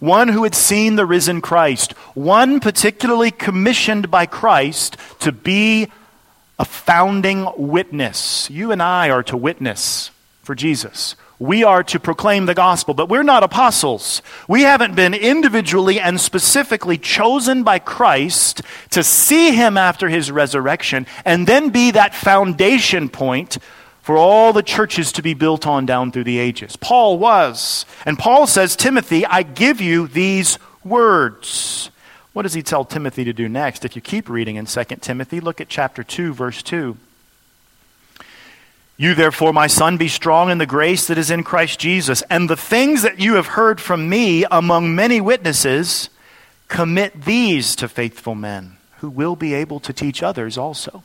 one 0.00 0.28
who 0.28 0.44
had 0.44 0.54
seen 0.54 0.96
the 0.96 1.06
risen 1.06 1.40
Christ, 1.40 1.92
one 2.14 2.60
particularly 2.60 3.30
commissioned 3.30 4.10
by 4.10 4.26
Christ 4.26 4.96
to 5.20 5.32
be 5.32 5.88
a 6.58 6.64
founding 6.64 7.48
witness. 7.56 8.48
You 8.50 8.72
and 8.72 8.82
I 8.82 9.10
are 9.10 9.22
to 9.24 9.36
witness 9.36 10.10
for 10.42 10.54
Jesus. 10.54 11.14
We 11.40 11.62
are 11.62 11.84
to 11.84 12.00
proclaim 12.00 12.46
the 12.46 12.54
gospel, 12.54 12.94
but 12.94 13.08
we're 13.08 13.22
not 13.22 13.44
apostles. 13.44 14.22
We 14.48 14.62
haven't 14.62 14.96
been 14.96 15.14
individually 15.14 16.00
and 16.00 16.20
specifically 16.20 16.98
chosen 16.98 17.62
by 17.62 17.78
Christ 17.78 18.62
to 18.90 19.04
see 19.04 19.52
him 19.52 19.76
after 19.76 20.08
his 20.08 20.32
resurrection 20.32 21.06
and 21.24 21.46
then 21.46 21.70
be 21.70 21.92
that 21.92 22.14
foundation 22.14 23.08
point 23.08 23.58
for 24.08 24.16
all 24.16 24.54
the 24.54 24.62
churches 24.62 25.12
to 25.12 25.20
be 25.20 25.34
built 25.34 25.66
on 25.66 25.84
down 25.84 26.10
through 26.10 26.24
the 26.24 26.38
ages. 26.38 26.76
Paul 26.76 27.18
was. 27.18 27.84
And 28.06 28.18
Paul 28.18 28.46
says, 28.46 28.74
Timothy, 28.74 29.26
I 29.26 29.42
give 29.42 29.82
you 29.82 30.06
these 30.06 30.58
words. 30.82 31.90
What 32.32 32.44
does 32.44 32.54
he 32.54 32.62
tell 32.62 32.86
Timothy 32.86 33.24
to 33.24 33.34
do 33.34 33.50
next? 33.50 33.84
If 33.84 33.96
you 33.96 34.00
keep 34.00 34.30
reading 34.30 34.56
in 34.56 34.64
2 34.64 34.84
Timothy, 35.02 35.40
look 35.40 35.60
at 35.60 35.68
chapter 35.68 36.02
2, 36.02 36.32
verse 36.32 36.62
2. 36.62 36.96
You, 38.96 39.14
therefore, 39.14 39.52
my 39.52 39.66
son, 39.66 39.98
be 39.98 40.08
strong 40.08 40.48
in 40.48 40.56
the 40.56 40.64
grace 40.64 41.06
that 41.08 41.18
is 41.18 41.30
in 41.30 41.42
Christ 41.42 41.78
Jesus, 41.78 42.22
and 42.30 42.48
the 42.48 42.56
things 42.56 43.02
that 43.02 43.20
you 43.20 43.34
have 43.34 43.48
heard 43.48 43.78
from 43.78 44.08
me 44.08 44.46
among 44.50 44.94
many 44.94 45.20
witnesses, 45.20 46.08
commit 46.68 47.26
these 47.26 47.76
to 47.76 47.86
faithful 47.86 48.34
men 48.34 48.78
who 49.00 49.10
will 49.10 49.36
be 49.36 49.52
able 49.52 49.80
to 49.80 49.92
teach 49.92 50.22
others 50.22 50.56
also. 50.56 51.02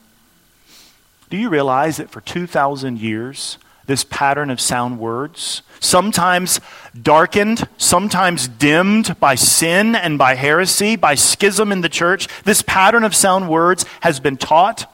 Do 1.34 1.40
you 1.40 1.48
realize 1.48 1.96
that 1.96 2.10
for 2.10 2.20
2,000 2.20 3.00
years, 3.00 3.58
this 3.86 4.04
pattern 4.04 4.50
of 4.50 4.60
sound 4.60 5.00
words, 5.00 5.62
sometimes 5.80 6.60
darkened, 7.02 7.66
sometimes 7.76 8.46
dimmed 8.46 9.18
by 9.18 9.34
sin 9.34 9.96
and 9.96 10.16
by 10.16 10.36
heresy, 10.36 10.94
by 10.94 11.16
schism 11.16 11.72
in 11.72 11.80
the 11.80 11.88
church, 11.88 12.28
this 12.44 12.62
pattern 12.62 13.02
of 13.02 13.16
sound 13.16 13.48
words 13.48 13.84
has 13.98 14.20
been 14.20 14.36
taught. 14.36 14.88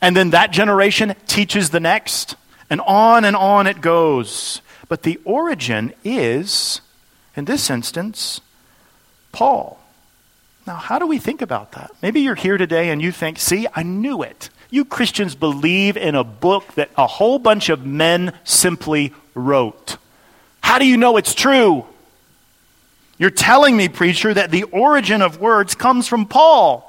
And 0.00 0.16
then 0.16 0.30
that 0.30 0.52
generation 0.52 1.16
teaches 1.26 1.70
the 1.70 1.80
next. 1.80 2.36
And 2.70 2.80
on 2.82 3.24
and 3.24 3.34
on 3.34 3.66
it 3.66 3.80
goes. 3.80 4.62
But 4.88 5.02
the 5.02 5.18
origin 5.24 5.92
is, 6.04 6.80
in 7.34 7.46
this 7.46 7.70
instance, 7.70 8.40
Paul. 9.32 9.80
Now, 10.64 10.76
how 10.76 11.00
do 11.00 11.08
we 11.08 11.18
think 11.18 11.42
about 11.42 11.72
that? 11.72 11.90
Maybe 12.02 12.20
you're 12.20 12.36
here 12.36 12.56
today 12.56 12.90
and 12.90 13.02
you 13.02 13.10
think, 13.10 13.40
see, 13.40 13.66
I 13.74 13.82
knew 13.82 14.22
it. 14.22 14.48
You 14.70 14.84
Christians 14.84 15.34
believe 15.34 15.96
in 15.96 16.14
a 16.14 16.24
book 16.24 16.74
that 16.74 16.90
a 16.96 17.06
whole 17.06 17.38
bunch 17.38 17.68
of 17.68 17.84
men 17.84 18.32
simply 18.44 19.12
wrote. 19.34 19.96
How 20.62 20.78
do 20.78 20.86
you 20.86 20.96
know 20.96 21.16
it's 21.16 21.34
true? 21.34 21.84
You're 23.18 23.30
telling 23.30 23.76
me, 23.76 23.88
preacher, 23.88 24.32
that 24.32 24.50
the 24.50 24.62
origin 24.64 25.20
of 25.22 25.40
words 25.40 25.74
comes 25.74 26.06
from 26.08 26.26
Paul. 26.26 26.86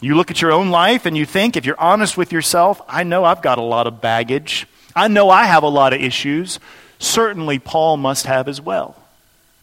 You 0.00 0.14
look 0.14 0.30
at 0.30 0.40
your 0.40 0.52
own 0.52 0.70
life 0.70 1.06
and 1.06 1.16
you 1.16 1.26
think, 1.26 1.56
if 1.56 1.66
you're 1.66 1.80
honest 1.80 2.16
with 2.16 2.32
yourself, 2.32 2.80
I 2.88 3.02
know 3.02 3.24
I've 3.24 3.42
got 3.42 3.58
a 3.58 3.62
lot 3.62 3.86
of 3.86 4.00
baggage. 4.00 4.66
I 4.94 5.08
know 5.08 5.28
I 5.28 5.44
have 5.44 5.64
a 5.64 5.68
lot 5.68 5.92
of 5.92 6.00
issues. 6.00 6.60
Certainly, 7.00 7.58
Paul 7.58 7.96
must 7.96 8.26
have 8.26 8.48
as 8.48 8.60
well. 8.60 8.96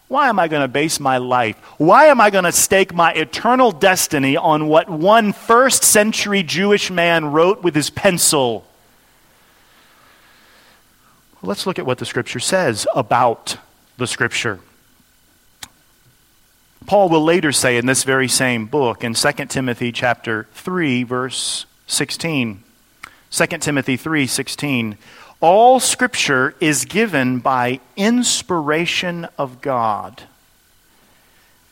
Why 0.07 0.29
am 0.29 0.37
I 0.37 0.47
going 0.47 0.61
to 0.61 0.67
base 0.67 0.99
my 0.99 1.17
life? 1.17 1.57
Why 1.77 2.05
am 2.05 2.21
I 2.21 2.29
going 2.29 2.43
to 2.43 2.51
stake 2.51 2.93
my 2.93 3.11
eternal 3.13 3.71
destiny 3.71 4.37
on 4.37 4.67
what 4.67 4.89
one 4.89 5.33
first 5.33 5.83
century 5.83 6.43
Jewish 6.43 6.91
man 6.91 7.31
wrote 7.31 7.63
with 7.63 7.73
his 7.73 7.89
pencil? 7.89 8.65
Let's 11.41 11.65
look 11.65 11.79
at 11.79 11.85
what 11.85 11.97
the 11.97 12.05
scripture 12.05 12.39
says 12.39 12.87
about 12.95 13.57
the 13.97 14.07
scripture. 14.07 14.59
Paul 16.85 17.09
will 17.09 17.23
later 17.23 17.51
say 17.51 17.77
in 17.77 17.87
this 17.87 18.03
very 18.03 18.27
same 18.27 18.67
book 18.67 19.03
in 19.03 19.15
2 19.15 19.31
Timothy 19.47 19.91
chapter 19.91 20.47
3 20.53 21.03
verse 21.03 21.65
16. 21.87 22.63
2 23.31 23.45
Timothy 23.57 23.97
3:16 23.97 24.97
all 25.45 25.79
scripture 25.79 26.55
is 26.59 26.85
given 26.85 27.37
by 27.37 27.79
inspiration 27.95 29.27
of 29.37 29.61
God 29.61 30.23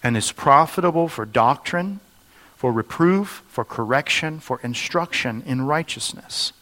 and 0.03 0.15
is 0.15 0.31
profitable 0.31 1.07
for 1.07 1.25
doctrine, 1.25 1.99
for 2.55 2.71
reproof, 2.71 3.41
for 3.47 3.65
correction, 3.65 4.39
for 4.39 4.59
instruction 4.61 5.41
in 5.47 5.63
righteousness. 5.63 6.53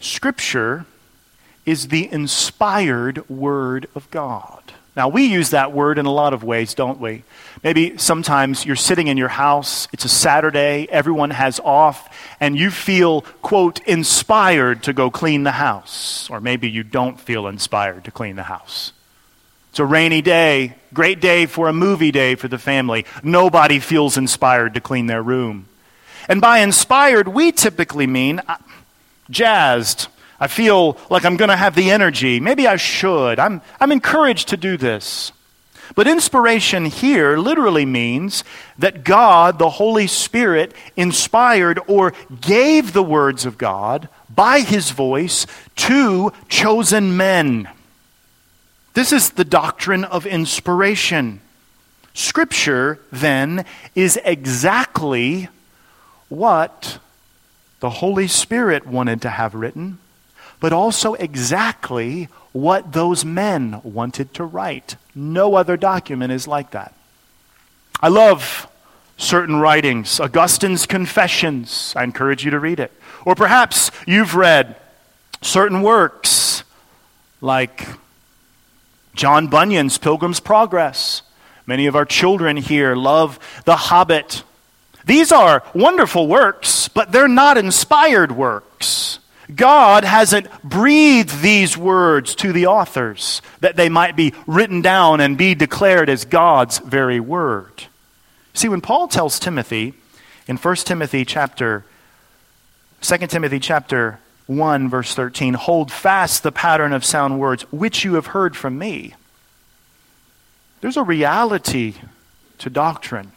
Scripture 0.00 0.86
is 1.66 1.88
the 1.88 2.10
inspired 2.10 3.28
Word 3.28 3.86
of 3.94 4.10
God. 4.10 4.72
Now, 4.96 5.08
we 5.08 5.24
use 5.24 5.50
that 5.50 5.72
word 5.72 5.98
in 5.98 6.06
a 6.06 6.12
lot 6.12 6.34
of 6.34 6.44
ways, 6.44 6.74
don't 6.74 7.00
we? 7.00 7.24
Maybe 7.64 7.98
sometimes 7.98 8.64
you're 8.64 8.76
sitting 8.76 9.08
in 9.08 9.16
your 9.16 9.28
house, 9.28 9.88
it's 9.92 10.04
a 10.04 10.08
Saturday, 10.08 10.86
everyone 10.88 11.30
has 11.30 11.58
off, 11.60 12.16
and 12.38 12.56
you 12.56 12.70
feel, 12.70 13.22
quote, 13.42 13.80
inspired 13.86 14.84
to 14.84 14.92
go 14.92 15.10
clean 15.10 15.42
the 15.42 15.52
house. 15.52 16.28
Or 16.30 16.40
maybe 16.40 16.70
you 16.70 16.84
don't 16.84 17.18
feel 17.18 17.48
inspired 17.48 18.04
to 18.04 18.12
clean 18.12 18.36
the 18.36 18.44
house. 18.44 18.92
It's 19.70 19.80
a 19.80 19.84
rainy 19.84 20.22
day, 20.22 20.76
great 20.92 21.20
day 21.20 21.46
for 21.46 21.68
a 21.68 21.72
movie 21.72 22.12
day 22.12 22.36
for 22.36 22.46
the 22.46 22.58
family. 22.58 23.06
Nobody 23.24 23.80
feels 23.80 24.16
inspired 24.16 24.74
to 24.74 24.80
clean 24.80 25.06
their 25.06 25.22
room. 25.22 25.66
And 26.28 26.40
by 26.40 26.58
inspired, 26.60 27.26
we 27.26 27.50
typically 27.50 28.06
mean 28.06 28.40
uh, 28.46 28.58
jazzed, 29.28 30.06
I 30.44 30.46
feel 30.46 30.98
like 31.08 31.24
I'm 31.24 31.38
going 31.38 31.48
to 31.48 31.56
have 31.56 31.74
the 31.74 31.90
energy. 31.90 32.38
Maybe 32.38 32.68
I 32.68 32.76
should. 32.76 33.38
I'm, 33.38 33.62
I'm 33.80 33.90
encouraged 33.90 34.48
to 34.48 34.58
do 34.58 34.76
this. 34.76 35.32
But 35.94 36.06
inspiration 36.06 36.84
here 36.84 37.38
literally 37.38 37.86
means 37.86 38.44
that 38.78 39.04
God, 39.04 39.58
the 39.58 39.70
Holy 39.70 40.06
Spirit, 40.06 40.74
inspired 40.96 41.80
or 41.86 42.12
gave 42.42 42.92
the 42.92 43.02
words 43.02 43.46
of 43.46 43.56
God 43.56 44.10
by 44.28 44.60
his 44.60 44.90
voice 44.90 45.46
to 45.76 46.30
chosen 46.50 47.16
men. 47.16 47.66
This 48.92 49.12
is 49.12 49.30
the 49.30 49.46
doctrine 49.46 50.04
of 50.04 50.26
inspiration. 50.26 51.40
Scripture, 52.12 53.00
then, 53.10 53.64
is 53.94 54.20
exactly 54.26 55.48
what 56.28 56.98
the 57.80 57.88
Holy 57.88 58.28
Spirit 58.28 58.86
wanted 58.86 59.22
to 59.22 59.30
have 59.30 59.54
written 59.54 60.00
but 60.64 60.72
also 60.72 61.12
exactly 61.12 62.26
what 62.52 62.94
those 62.94 63.22
men 63.22 63.78
wanted 63.84 64.32
to 64.32 64.42
write. 64.42 64.96
No 65.14 65.56
other 65.56 65.76
document 65.76 66.32
is 66.32 66.48
like 66.48 66.70
that. 66.70 66.94
I 68.00 68.08
love 68.08 68.66
certain 69.18 69.56
writings, 69.56 70.18
Augustine's 70.18 70.86
Confessions. 70.86 71.92
I 71.94 72.02
encourage 72.02 72.46
you 72.46 72.50
to 72.52 72.58
read 72.58 72.80
it. 72.80 72.90
Or 73.26 73.34
perhaps 73.34 73.90
you've 74.06 74.36
read 74.36 74.76
certain 75.42 75.82
works 75.82 76.64
like 77.42 77.86
John 79.14 79.48
Bunyan's 79.48 79.98
Pilgrim's 79.98 80.40
Progress. 80.40 81.20
Many 81.66 81.88
of 81.88 81.94
our 81.94 82.06
children 82.06 82.56
here 82.56 82.96
love 82.96 83.38
The 83.66 83.76
Hobbit. 83.76 84.44
These 85.04 85.30
are 85.30 85.62
wonderful 85.74 86.26
works, 86.26 86.88
but 86.88 87.12
they're 87.12 87.28
not 87.28 87.58
inspired 87.58 88.32
works. 88.32 89.13
God 89.54 90.04
hasn't 90.04 90.48
breathed 90.62 91.42
these 91.42 91.76
words 91.76 92.34
to 92.36 92.52
the 92.52 92.66
authors 92.66 93.42
that 93.60 93.76
they 93.76 93.88
might 93.88 94.16
be 94.16 94.32
written 94.46 94.80
down 94.80 95.20
and 95.20 95.36
be 95.36 95.54
declared 95.54 96.08
as 96.08 96.24
God's 96.24 96.78
very 96.78 97.20
word. 97.20 97.84
See, 98.54 98.68
when 98.68 98.80
Paul 98.80 99.08
tells 99.08 99.38
Timothy 99.38 99.94
in 100.46 100.56
1 100.56 100.76
Timothy 100.76 101.24
chapter 101.24 101.84
2 103.02 103.18
Timothy 103.26 103.58
chapter 103.58 104.18
1 104.46 104.88
verse 104.88 105.14
13, 105.14 105.54
hold 105.54 105.92
fast 105.92 106.42
the 106.42 106.52
pattern 106.52 106.92
of 106.92 107.04
sound 107.04 107.38
words 107.38 107.70
which 107.70 108.04
you 108.04 108.14
have 108.14 108.28
heard 108.28 108.56
from 108.56 108.78
me. 108.78 109.14
There's 110.80 110.96
a 110.96 111.02
reality 111.02 111.94
to 112.58 112.70
doctrine 112.70 113.32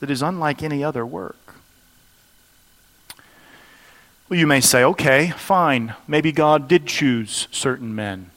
that 0.00 0.10
is 0.10 0.22
unlike 0.22 0.62
any 0.62 0.82
other 0.82 1.06
work. 1.06 1.37
Well, 4.28 4.38
you 4.38 4.46
may 4.46 4.60
say, 4.60 4.84
okay, 4.84 5.30
fine, 5.30 5.94
maybe 6.06 6.32
God 6.32 6.68
did 6.68 6.86
choose 6.86 7.48
certain 7.50 7.94
men. 7.94 8.30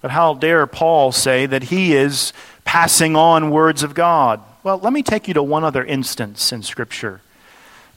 But 0.00 0.12
how 0.12 0.34
dare 0.34 0.68
Paul 0.68 1.10
say 1.10 1.46
that 1.46 1.64
he 1.64 1.94
is 1.94 2.32
passing 2.64 3.16
on 3.16 3.50
words 3.50 3.82
of 3.82 3.94
God? 3.94 4.40
Well, 4.62 4.78
let 4.78 4.92
me 4.92 5.02
take 5.02 5.26
you 5.26 5.34
to 5.34 5.42
one 5.42 5.64
other 5.64 5.84
instance 5.84 6.52
in 6.52 6.62
Scripture. 6.62 7.20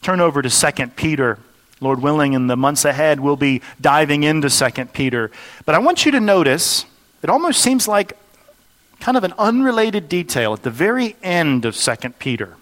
Turn 0.02 0.20
over 0.20 0.41
to 0.41 0.50
2 0.50 0.88
Peter. 0.96 1.38
Lord 1.82 2.02
willing, 2.02 2.34
in 2.34 2.48
the 2.48 2.58
months 2.58 2.84
ahead, 2.84 3.20
we'll 3.20 3.36
be 3.36 3.62
diving 3.80 4.24
into 4.24 4.50
2 4.50 4.86
Peter. 4.86 5.30
But 5.65 5.76
I 5.76 5.80
want 5.80 6.04
you 6.06 6.12
to 6.13 6.20
notice, 6.20 6.86
it 7.22 7.30
almost 7.30 7.62
seems 7.62 7.88
like 7.88 8.17
kind 9.00 9.17
of 9.17 9.24
an 9.24 9.34
unrelated 9.38 10.10
detail 10.10 10.54
at 10.54 10.63
the 10.63 10.72
very 10.72 11.15
end 11.22 11.65
of 11.65 11.76
2 11.76 11.96
Peter. 12.17 12.56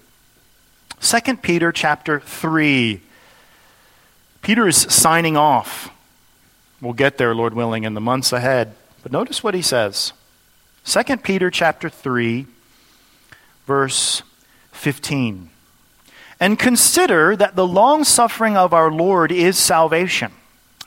2 1.00 1.38
Peter 1.38 1.72
chapter 1.72 2.20
3 2.20 3.02
Peter 4.50 4.68
is 4.68 4.78
signing 4.78 5.38
off. 5.38 5.92
We'll 6.82 6.94
get 6.94 7.20
there, 7.20 7.36
Lord 7.36 7.54
willing, 7.54 7.84
in 7.84 7.94
the 7.94 8.02
months 8.02 8.34
ahead. 8.34 8.74
But 9.04 9.12
notice 9.12 9.44
what 9.44 9.54
he 9.54 9.62
says. 9.62 10.12
2 10.86 11.18
Peter 11.18 11.52
chapter 11.52 11.88
3, 11.88 12.48
verse 13.68 14.24
15. 14.72 15.52
And 16.40 16.58
consider 16.58 17.36
that 17.36 17.56
the 17.56 17.68
long 17.68 18.04
suffering 18.04 18.58
of 18.58 18.74
our 18.74 18.92
Lord 18.92 19.32
is 19.32 19.56
salvation, 19.56 20.32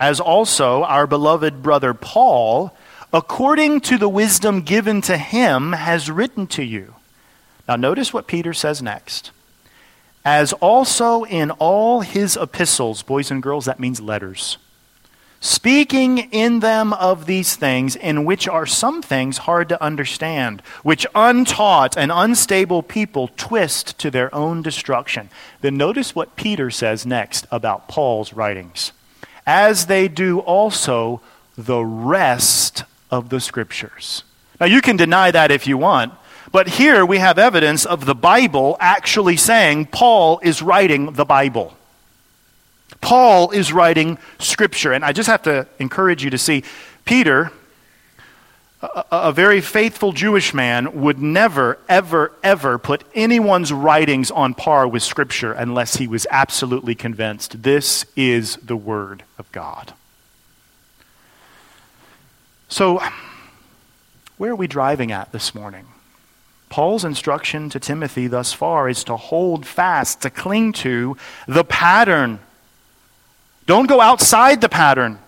as 0.01 0.18
also 0.18 0.83
our 0.83 1.07
beloved 1.07 1.62
brother 1.62 1.94
Paul, 1.94 2.77
according 3.12 3.83
to 3.83 3.96
the 3.96 4.09
wisdom 4.09 4.62
given 4.62 5.01
to 5.03 5.16
him, 5.16 5.75
has 5.75 6.11
written 6.11 6.48
to 6.48 6.64
you. 6.64 6.96
Now, 7.68 7.77
notice 7.77 8.12
what 8.12 8.27
Peter 8.27 8.55
says 8.55 8.83
next 8.83 9.31
as 10.25 10.53
also 10.55 11.25
in 11.25 11.51
all 11.53 12.01
his 12.01 12.37
epistles, 12.37 13.03
boys 13.03 13.31
and 13.31 13.43
girls, 13.43 13.65
that 13.65 13.81
means 13.81 14.01
letters, 14.01 14.59
speaking 15.41 16.19
in 16.19 16.61
them 16.61 16.93
of 16.93 17.27
these 17.27 17.57
things, 17.57 17.97
in 17.97 18.25
which 18.25 18.47
are 18.47 18.67
some 18.67 19.03
things 19.03 19.39
hard 19.39 19.69
to 19.69 19.83
understand, 19.83 20.61
which 20.85 21.07
untaught 21.15 21.97
and 21.97 22.13
unstable 22.13 22.83
people 22.83 23.29
twist 23.37 23.99
to 23.99 24.11
their 24.11 24.33
own 24.35 24.63
destruction. 24.63 25.29
Then 25.61 25.77
notice 25.77 26.15
what 26.15 26.37
Peter 26.37 26.71
says 26.71 27.05
next 27.05 27.47
about 27.51 27.89
Paul's 27.89 28.33
writings. 28.33 28.93
As 29.45 29.87
they 29.87 30.07
do 30.07 30.39
also 30.39 31.21
the 31.59 31.85
rest 31.85 32.85
of 33.11 33.29
the 33.29 33.41
scriptures. 33.41 34.23
Now, 34.61 34.67
you 34.67 34.81
can 34.81 34.97
deny 34.97 35.33
that 35.33 35.51
if 35.51 35.67
you 35.67 35.77
want, 35.77 36.15
but 36.53 36.69
here 36.69 37.05
we 37.05 37.19
have 37.19 37.38
evidence 37.38 37.87
of 37.87 38.05
the 38.05 38.15
Bible 38.15 38.77
actually 38.79 39.38
saying 39.38 39.87
Paul 39.87 40.38
is 40.43 40.61
writing 40.61 41.12
the 41.12 41.25
Bible. 41.25 41.75
Paul 43.01 43.51
is 43.51 43.73
writing 43.73 44.19
Scripture. 44.38 44.93
And 44.93 45.05
I 45.05 45.12
just 45.12 45.29
have 45.29 45.43
to 45.43 45.67
encourage 45.79 46.23
you 46.23 46.31
to 46.31 46.38
see 46.38 46.62
Peter, 47.05 47.51
a, 48.83 49.05
a, 49.11 49.33
very 49.33 49.61
faithful 49.61 50.12
Jewish 50.12 50.55
man, 50.55 51.01
would 51.03 51.19
never, 51.19 51.79
ever, 51.88 52.33
ever 52.43 52.79
put 52.79 53.05
anyone's 53.15 53.73
writings 53.73 54.31
on 54.31 54.55
par 54.55 54.87
with 54.87 55.03
Scripture 55.03 55.53
unless 55.53 55.97
he 55.97 56.07
was 56.07 56.27
absolutely 56.31 56.95
convinced 56.95 57.62
this 57.62 58.05
is 58.15 58.57
the 58.57 58.77
Word 58.77 59.25
of 59.38 59.51
God. 59.53 59.95
So, 62.69 63.03
where 64.38 64.53
are 64.53 64.57
we 64.57 64.67
driving 64.67 65.12
at 65.12 65.33
this 65.33 65.55
morning? 65.55 65.87
Paul's 66.73 67.05
instruction 67.05 67.69
to 67.69 67.79
Timothy 67.79 68.29
thus 68.29 68.55
far 68.55 68.89
is 68.89 69.05
to 69.05 69.15
hold 69.15 69.67
fast, 69.67 70.23
to 70.23 70.31
cling 70.31 70.73
to 70.73 71.19
the 71.47 71.65
pattern. 71.65 72.39
Don't 73.67 73.87
go 73.87 74.01
outside 74.01 74.63
the 74.63 74.71
pattern. 74.71 75.19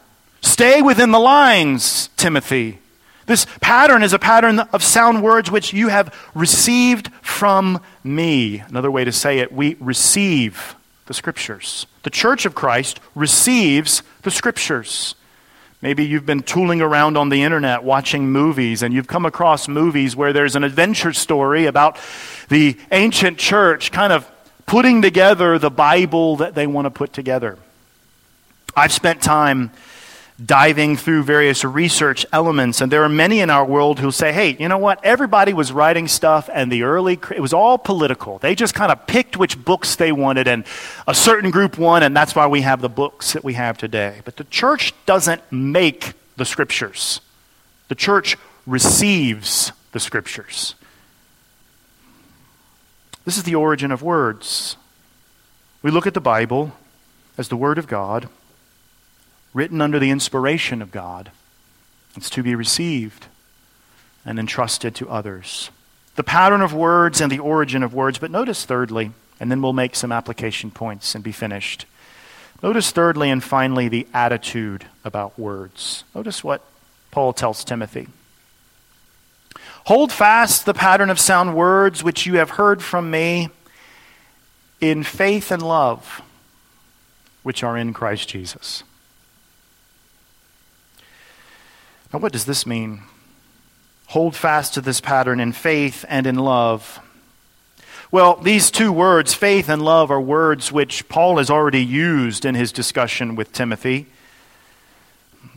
Stay 0.40 0.80
within 0.80 1.10
the 1.10 1.18
lines, 1.18 2.08
Timothy. 2.16 2.78
This 3.26 3.46
pattern 3.60 4.02
is 4.02 4.14
a 4.14 4.18
pattern 4.18 4.58
of 4.58 4.82
sound 4.82 5.22
words 5.22 5.50
which 5.50 5.74
you 5.74 5.88
have 5.88 6.14
received 6.34 7.12
from 7.20 7.78
me. 8.02 8.60
Another 8.60 8.90
way 8.90 9.04
to 9.04 9.12
say 9.12 9.40
it, 9.40 9.52
we 9.52 9.76
receive 9.80 10.74
the 11.04 11.14
Scriptures. 11.14 11.86
The 12.04 12.10
church 12.10 12.46
of 12.46 12.54
Christ 12.54 13.00
receives 13.14 14.02
the 14.22 14.30
Scriptures. 14.30 15.14
Maybe 15.84 16.06
you've 16.06 16.24
been 16.24 16.42
tooling 16.42 16.80
around 16.80 17.18
on 17.18 17.28
the 17.28 17.42
internet 17.42 17.84
watching 17.84 18.32
movies 18.32 18.82
and 18.82 18.94
you've 18.94 19.06
come 19.06 19.26
across 19.26 19.68
movies 19.68 20.16
where 20.16 20.32
there's 20.32 20.56
an 20.56 20.64
adventure 20.64 21.12
story 21.12 21.66
about 21.66 21.98
the 22.48 22.78
ancient 22.90 23.36
church 23.36 23.92
kind 23.92 24.10
of 24.10 24.26
putting 24.64 25.02
together 25.02 25.58
the 25.58 25.68
Bible 25.68 26.36
that 26.36 26.54
they 26.54 26.66
want 26.66 26.86
to 26.86 26.90
put 26.90 27.12
together. 27.12 27.58
I've 28.74 28.94
spent 28.94 29.20
time 29.20 29.72
diving 30.44 30.96
through 30.96 31.22
various 31.22 31.64
research 31.64 32.26
elements. 32.32 32.80
And 32.80 32.90
there 32.90 33.04
are 33.04 33.08
many 33.08 33.40
in 33.40 33.50
our 33.50 33.64
world 33.64 34.00
who 34.00 34.10
say, 34.10 34.32
hey, 34.32 34.56
you 34.58 34.68
know 34.68 34.78
what? 34.78 35.04
Everybody 35.04 35.52
was 35.52 35.70
writing 35.70 36.08
stuff, 36.08 36.50
and 36.52 36.72
the 36.72 36.82
early, 36.82 37.20
it 37.30 37.40
was 37.40 37.52
all 37.52 37.78
political. 37.78 38.38
They 38.38 38.54
just 38.54 38.74
kind 38.74 38.90
of 38.90 39.06
picked 39.06 39.36
which 39.36 39.62
books 39.64 39.94
they 39.94 40.10
wanted, 40.10 40.48
and 40.48 40.64
a 41.06 41.14
certain 41.14 41.50
group 41.50 41.78
won, 41.78 42.02
and 42.02 42.16
that's 42.16 42.34
why 42.34 42.48
we 42.48 42.62
have 42.62 42.80
the 42.80 42.88
books 42.88 43.34
that 43.34 43.44
we 43.44 43.54
have 43.54 43.78
today. 43.78 44.22
But 44.24 44.36
the 44.36 44.44
church 44.44 44.92
doesn't 45.06 45.40
make 45.52 46.14
the 46.36 46.44
scriptures, 46.44 47.20
the 47.86 47.94
church 47.94 48.36
receives 48.66 49.70
the 49.92 50.00
scriptures. 50.00 50.74
This 53.24 53.36
is 53.36 53.44
the 53.44 53.54
origin 53.54 53.92
of 53.92 54.02
words. 54.02 54.76
We 55.80 55.90
look 55.90 56.06
at 56.06 56.14
the 56.14 56.20
Bible 56.20 56.72
as 57.38 57.48
the 57.48 57.56
Word 57.56 57.78
of 57.78 57.86
God 57.86 58.28
written 59.54 59.80
under 59.80 59.98
the 59.98 60.10
inspiration 60.10 60.82
of 60.82 60.90
God. 60.90 61.30
It's 62.16 62.28
to 62.30 62.42
be 62.42 62.54
received. 62.54 63.26
and 64.26 64.38
entrusted 64.38 64.94
to 64.94 65.08
others. 65.10 65.70
The 66.16 66.24
pattern 66.24 66.62
of 66.62 66.72
words 66.72 67.20
and 67.20 67.30
the 67.30 67.40
origin 67.40 67.82
of 67.82 67.92
words. 67.92 68.18
But 68.18 68.30
notice, 68.30 68.64
thirdly, 68.64 69.10
and 69.38 69.50
then 69.50 69.60
we'll 69.60 69.74
make 69.74 69.94
some 69.94 70.12
application 70.12 70.70
points 70.70 71.14
and 71.14 71.22
be 71.22 71.32
finished. 71.32 71.84
Notice, 72.62 72.90
thirdly 72.90 73.28
and 73.28 73.44
finally, 73.44 73.88
the 73.88 74.06
attitude 74.14 74.86
about 75.04 75.38
words. 75.38 76.04
Notice 76.14 76.42
what 76.42 76.62
Paul 77.10 77.34
tells 77.34 77.64
Timothy. 77.64 78.08
Hold 79.84 80.10
fast 80.10 80.64
the 80.64 80.72
pattern 80.72 81.10
of 81.10 81.20
sound 81.20 81.54
words 81.54 82.02
which 82.02 82.24
you 82.24 82.38
have 82.38 82.50
heard 82.50 82.82
from 82.82 83.10
me 83.10 83.50
in 84.80 85.02
faith 85.02 85.50
and 85.50 85.60
love 85.60 86.22
which 87.42 87.62
are 87.62 87.76
in 87.76 87.92
Christ 87.92 88.30
Jesus. 88.30 88.82
Now, 92.14 92.20
what 92.20 92.30
does 92.30 92.44
this 92.44 92.64
mean? 92.64 93.02
Hold 94.06 94.36
fast 94.36 94.74
to 94.74 94.80
this 94.80 95.00
pattern 95.00 95.40
in 95.40 95.50
faith 95.50 96.04
and 96.08 96.28
in 96.28 96.36
love. 96.36 97.00
Well, 98.12 98.36
these 98.36 98.70
two 98.70 98.92
words, 98.92 99.34
faith 99.34 99.68
and 99.68 99.82
love, 99.82 100.12
are 100.12 100.20
words 100.20 100.70
which 100.70 101.08
Paul 101.08 101.38
has 101.38 101.50
already 101.50 101.84
used 101.84 102.44
in 102.44 102.54
his 102.54 102.70
discussion 102.70 103.34
with 103.34 103.52
Timothy. 103.52 104.06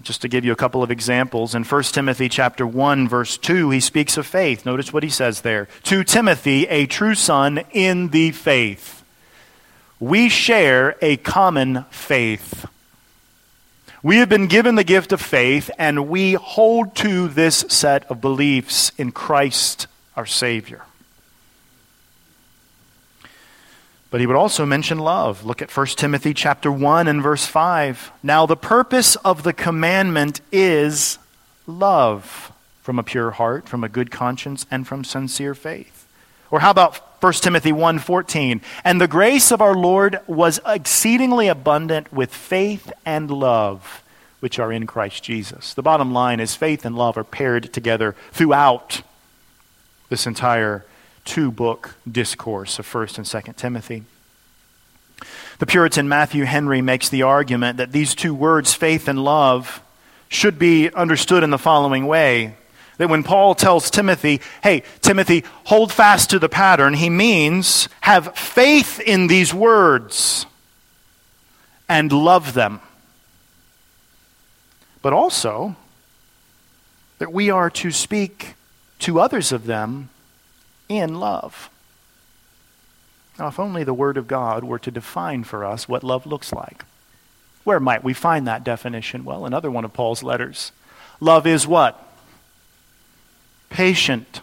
Just 0.01 0.23
to 0.23 0.27
give 0.27 0.43
you 0.43 0.51
a 0.51 0.55
couple 0.55 0.81
of 0.81 0.89
examples, 0.89 1.53
in 1.53 1.63
1 1.63 1.83
Timothy 1.83 2.27
chapter 2.27 2.65
1 2.65 3.07
verse 3.07 3.37
2, 3.37 3.69
he 3.69 3.79
speaks 3.79 4.17
of 4.17 4.25
faith. 4.25 4.65
Notice 4.65 4.91
what 4.91 5.03
he 5.03 5.09
says 5.09 5.41
there. 5.41 5.67
To 5.83 6.03
Timothy, 6.03 6.65
a 6.69 6.87
true 6.87 7.13
son 7.13 7.59
in 7.71 8.07
the 8.07 8.31
faith. 8.31 9.03
We 9.99 10.27
share 10.27 10.95
a 11.03 11.17
common 11.17 11.85
faith. 11.91 12.65
We 14.03 14.17
have 14.17 14.29
been 14.29 14.47
given 14.47 14.75
the 14.75 14.83
gift 14.83 15.11
of 15.11 15.21
faith, 15.21 15.71
and 15.79 16.07
we 16.07 16.33
hold 16.33 16.95
to 16.97 17.27
this 17.27 17.65
set 17.69 18.09
of 18.11 18.21
beliefs 18.21 18.91
in 18.97 19.11
Christ 19.11 19.87
our 20.15 20.25
Savior. 20.25 20.83
But 24.09 24.21
he 24.21 24.27
would 24.27 24.35
also 24.35 24.65
mention 24.65 24.99
love. 24.99 25.43
Look 25.45 25.61
at 25.61 25.75
1 25.75 25.87
Timothy 25.87 26.33
chapter 26.33 26.71
1 26.71 27.07
and 27.07 27.21
verse 27.21 27.45
5. 27.45 28.11
Now 28.23 28.45
the 28.45 28.55
purpose 28.55 29.15
of 29.17 29.43
the 29.43 29.51
commandment 29.53 30.41
is 30.51 31.17
love 31.65 32.51
from 32.83 32.99
a 32.99 33.03
pure 33.03 33.31
heart, 33.31 33.67
from 33.67 33.83
a 33.83 33.89
good 33.89 34.11
conscience, 34.11 34.65
and 34.71 34.87
from 34.87 35.03
sincere 35.03 35.53
faith. 35.53 36.07
Or 36.51 36.61
how 36.61 36.71
about 36.71 37.06
1 37.19 37.33
Timothy 37.33 37.71
1:14? 37.71 38.61
And 38.83 39.01
the 39.01 39.07
grace 39.07 39.51
of 39.51 39.61
our 39.61 39.75
Lord 39.75 40.19
was 40.27 40.59
exceedingly 40.65 41.47
abundant 41.47 42.13
with 42.13 42.33
faith 42.33 42.91
and 43.05 43.31
love 43.31 44.03
which 44.39 44.59
are 44.59 44.71
in 44.71 44.85
Christ 44.85 45.23
Jesus. 45.23 45.73
The 45.73 45.81
bottom 45.81 46.13
line 46.13 46.39
is 46.39 46.55
faith 46.55 46.85
and 46.85 46.95
love 46.95 47.17
are 47.17 47.23
paired 47.23 47.73
together 47.73 48.15
throughout 48.31 49.01
this 50.09 50.27
entire 50.27 50.85
two 51.25 51.51
book 51.51 51.95
discourse 52.09 52.79
of 52.79 52.85
1st 52.85 53.17
and 53.17 53.25
2nd 53.25 53.55
Timothy. 53.57 54.03
The 55.59 55.65
Puritan 55.65 56.07
Matthew 56.07 56.43
Henry 56.43 56.81
makes 56.81 57.09
the 57.09 57.23
argument 57.23 57.77
that 57.77 57.91
these 57.91 58.13
two 58.13 58.35
words, 58.35 58.73
faith 58.73 59.07
and 59.07 59.23
love, 59.23 59.81
should 60.29 60.59
be 60.59 60.91
understood 60.91 61.43
in 61.43 61.49
the 61.49 61.57
following 61.57 62.05
way. 62.05 62.55
That 62.97 63.09
when 63.09 63.23
Paul 63.23 63.53
tells 63.53 63.91
Timothy, 63.91 64.41
hey, 64.63 64.83
Timothy, 65.01 65.43
hold 65.65 65.91
fast 65.91 66.31
to 66.31 66.39
the 66.39 66.49
pattern, 66.49 66.95
he 66.95 67.09
means 67.09 67.89
have 68.01 68.35
faith 68.35 68.99
in 68.99 69.27
these 69.27 69.53
words 69.53 70.45
and 71.87 72.11
love 72.11 72.53
them. 72.53 72.81
But 75.01 75.13
also 75.13 75.75
that 77.19 77.31
we 77.31 77.49
are 77.49 77.69
to 77.69 77.91
speak 77.91 78.55
to 78.99 79.19
others 79.19 79.51
of 79.51 79.65
them 79.65 80.09
in 80.89 81.19
love. 81.19 81.69
Now, 83.37 83.47
if 83.47 83.59
only 83.59 83.83
the 83.83 83.93
Word 83.93 84.17
of 84.17 84.27
God 84.27 84.63
were 84.63 84.79
to 84.79 84.89
define 84.89 85.43
for 85.43 85.63
us 85.63 85.87
what 85.87 86.03
love 86.03 86.25
looks 86.25 86.51
like. 86.51 86.83
Where 87.63 87.79
might 87.79 88.03
we 88.03 88.13
find 88.13 88.47
that 88.47 88.63
definition? 88.63 89.25
Well, 89.25 89.45
another 89.45 89.69
one 89.69 89.85
of 89.85 89.93
Paul's 89.93 90.23
letters. 90.23 90.71
Love 91.19 91.45
is 91.45 91.67
what? 91.67 92.03
Patient, 93.69 94.41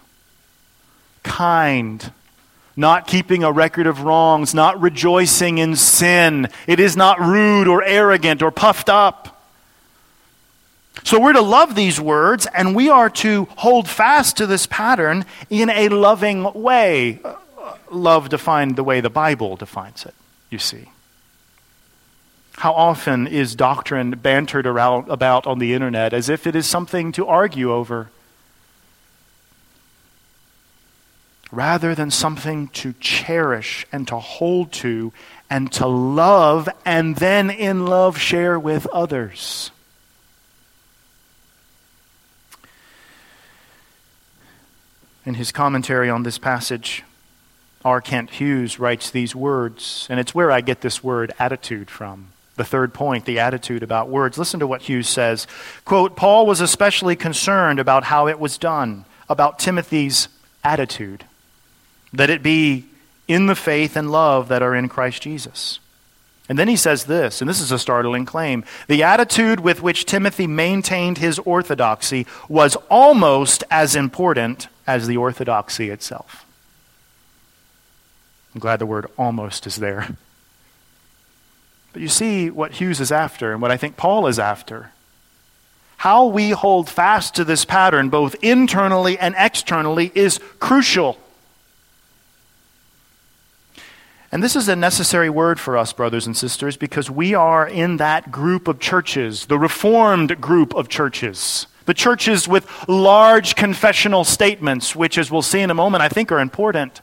kind, 1.23 2.13
not 2.77 3.07
keeping 3.07 3.45
a 3.45 3.53
record 3.53 3.87
of 3.87 4.03
wrongs, 4.03 4.55
not 4.55 4.81
rejoicing 4.81 5.59
in 5.59 5.77
sin. 5.77 6.49
It 6.67 6.81
is 6.81 6.97
not 6.97 7.21
rude 7.21 7.69
or 7.69 7.83
arrogant 7.83 8.43
or 8.43 8.51
puffed 8.51 8.89
up. 8.89 9.31
So 11.03 11.21
we're 11.21 11.33
to 11.33 11.43
love 11.43 11.75
these 11.75 12.01
words, 12.01 12.47
and 12.55 12.75
we 12.75 12.89
are 12.89 13.11
to 13.11 13.47
hold 13.57 13.89
fast 13.89 14.37
to 14.39 14.47
this 14.47 14.67
pattern 14.67 15.25
in 15.51 15.69
a 15.69 15.89
loving 15.89 16.45
way. 16.55 17.21
Love 17.91 18.29
defined 18.29 18.77
the 18.77 18.85
way 18.85 19.01
the 19.01 19.11
Bible 19.11 19.57
defines 19.57 20.07
it, 20.07 20.15
you 20.51 20.59
see. 20.59 20.91
How 22.59 22.73
often 22.73 23.27
is 23.27 23.57
doctrine 23.57 24.13
bantered 24.13 24.67
around, 24.67 25.09
about 25.09 25.47
on 25.47 25.59
the 25.59 25.75
internet 25.75 26.13
as 26.13 26.29
if 26.29 26.47
it 26.47 26.55
is 26.55 26.67
something 26.67 27.11
to 27.13 27.27
argue 27.27 27.73
over, 27.73 28.11
rather 31.55 31.95
than 31.95 32.11
something 32.11 32.69
to 32.69 32.95
cherish 33.01 33.87
and 33.93 34.07
to 34.09 34.19
hold 34.19 34.73
to 34.73 35.13
and 35.49 35.71
to 35.73 35.87
love, 35.87 36.69
and 36.85 37.17
then 37.17 37.51
in 37.51 37.87
love 37.87 38.19
share 38.19 38.59
with 38.59 38.87
others? 38.89 39.71
In 45.27 45.35
his 45.35 45.53
commentary 45.53 46.11
on 46.11 46.23
this 46.23 46.39
passage, 46.39 47.03
R. 47.85 48.01
Kent 48.01 48.31
Hughes 48.31 48.79
writes 48.79 49.11
these 49.11 49.35
words, 49.35 50.07
and 50.11 50.19
it's 50.19 50.35
where 50.35 50.51
I 50.51 50.61
get 50.61 50.81
this 50.81 51.05
word 51.05 51.33
attitude 51.39 51.91
from. 51.91 52.29
The 52.57 52.65
third 52.65 52.95
point, 52.95 53.25
the 53.25 53.41
attitude 53.41 53.83
about 53.83 54.09
words. 54.09 54.39
Listen 54.39 54.61
to 54.61 54.67
what 54.67 54.83
Hughes 54.83 55.09
says. 55.09 55.47
Quote, 55.85 56.17
Paul 56.17 56.47
was 56.47 56.61
especially 56.61 57.17
concerned 57.17 57.79
about 57.79 58.05
how 58.05 58.29
it 58.29 58.39
was 58.39 58.59
done, 58.59 59.05
about 59.29 59.59
Timothy's 59.59 60.29
attitude, 60.63 61.25
that 62.15 62.31
it 62.31 62.43
be 62.43 62.87
in 63.27 63.47
the 63.47 63.55
faith 63.55 63.97
and 63.97 64.11
love 64.11 64.49
that 64.49 64.63
are 64.63 64.75
in 64.75 64.89
Christ 64.89 65.23
Jesus. 65.23 65.79
And 66.49 66.59
then 66.59 66.69
he 66.69 66.77
says 66.77 67.05
this, 67.05 67.41
and 67.41 67.49
this 67.49 67.61
is 67.61 67.73
a 67.73 67.79
startling 67.79 68.27
claim. 68.27 68.65
The 68.87 69.03
attitude 69.03 69.61
with 69.61 69.83
which 69.83 70.05
Timothy 70.05 70.47
maintained 70.47 71.19
his 71.19 71.39
orthodoxy 71.39 72.27
was 72.49 72.77
almost 72.91 73.65
as 73.71 73.97
important 73.97 74.69
as 74.87 75.07
the 75.07 75.17
orthodoxy 75.17 75.89
itself. 75.89 76.45
I'm 78.55 78.61
glad 78.61 78.79
the 78.79 78.87
word 78.87 79.07
almost 79.17 79.67
is 79.67 79.77
there. 79.77 80.17
But 81.95 82.03
you 82.03 82.09
see 82.09 82.51
what 82.51 82.73
Hughes 82.73 83.01
is 83.01 83.11
after 83.11 83.53
and 83.53 83.63
what 83.63 83.71
I 83.71 83.77
think 83.77 83.97
Paul 83.97 84.27
is 84.27 84.39
after. 84.39 84.91
How 85.97 86.27
we 86.27 86.51
hold 86.51 86.91
fast 86.91 87.37
to 87.37 87.45
this 87.45 87.65
pattern, 87.65 88.11
both 88.11 88.37
internally 88.43 89.19
and 89.19 89.35
externally, 89.39 90.13
is 90.15 90.41
crucial. 90.59 91.19
And 94.35 94.43
this 94.43 94.57
is 94.57 94.69
a 94.69 94.75
necessary 94.75 95.31
word 95.31 95.61
for 95.61 95.79
us, 95.79 95.93
brothers 95.93 96.27
and 96.27 96.37
sisters, 96.37 96.77
because 96.77 97.09
we 97.09 97.35
are 97.35 97.69
in 97.69 97.99
that 97.99 98.33
group 98.33 98.67
of 98.67 98.81
churches, 98.81 99.47
the 99.47 99.61
Reformed 99.61 100.41
group 100.41 100.75
of 100.75 100.89
churches. 100.89 101.69
The 101.85 101.95
churches 101.95 102.49
with 102.49 102.69
large 102.89 103.55
confessional 103.55 104.25
statements, 104.25 104.97
which, 104.97 105.19
as 105.19 105.31
we'll 105.31 105.43
see 105.43 105.61
in 105.61 105.71
a 105.71 105.75
moment, 105.75 106.03
I 106.03 106.09
think 106.09 106.33
are 106.33 106.41
important. 106.41 107.01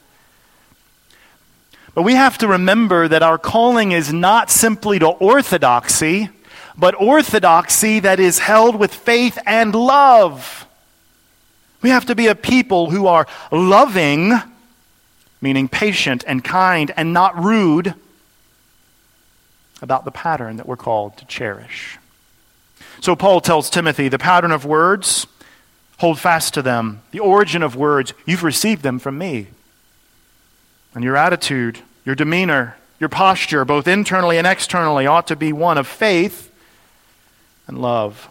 But 1.96 2.02
we 2.02 2.16
have 2.16 2.38
to 2.40 2.50
remember 2.50 3.08
that 3.08 3.24
our 3.24 3.38
calling 3.38 3.94
is 3.94 4.12
not 4.12 4.50
simply 4.50 5.00
to 5.00 5.08
orthodoxy, 5.08 6.28
but 6.78 7.00
orthodoxy 7.00 8.02
that 8.02 8.20
is 8.20 8.40
held 8.40 8.76
with 8.76 8.94
faith 8.94 9.40
and 9.46 9.74
love. 9.74 10.68
We 11.82 11.92
have 11.92 12.08
to 12.08 12.16
be 12.16 12.28
a 12.28 12.36
people 12.36 12.90
who 12.90 13.08
are 13.08 13.26
loving, 13.54 14.34
meaning 15.42 15.68
patient 15.68 16.24
and 16.28 16.44
kind 16.44 16.92
and 16.96 17.14
not 17.14 17.42
rude, 17.42 17.96
about 19.82 20.06
the 20.06 20.12
pattern 20.12 20.58
that 20.58 20.68
we're 20.68 20.78
called 20.78 21.18
to 21.18 21.26
cherish. 21.26 21.98
So 23.00 23.16
Paul 23.16 23.42
tells 23.42 23.70
Timothy 23.70 24.10
the 24.10 24.20
pattern 24.20 24.52
of 24.52 24.64
words, 24.64 25.26
hold 25.98 26.20
fast 26.20 26.54
to 26.54 26.62
them. 26.62 27.02
The 27.12 27.20
origin 27.20 27.64
of 27.64 27.76
words, 27.76 28.14
you've 28.26 28.44
received 28.44 28.84
them 28.84 29.00
from 29.00 29.18
me. 29.18 29.48
And 30.94 31.04
your 31.04 31.18
attitude, 31.18 31.80
your 32.06 32.16
demeanor, 32.16 32.78
your 33.00 33.10
posture, 33.10 33.66
both 33.66 33.88
internally 33.88 34.38
and 34.38 34.46
externally, 34.46 35.08
ought 35.08 35.28
to 35.28 35.36
be 35.36 35.52
one 35.52 35.78
of 35.78 35.88
faith 35.88 36.52
and 37.66 37.82
love. 37.82 38.30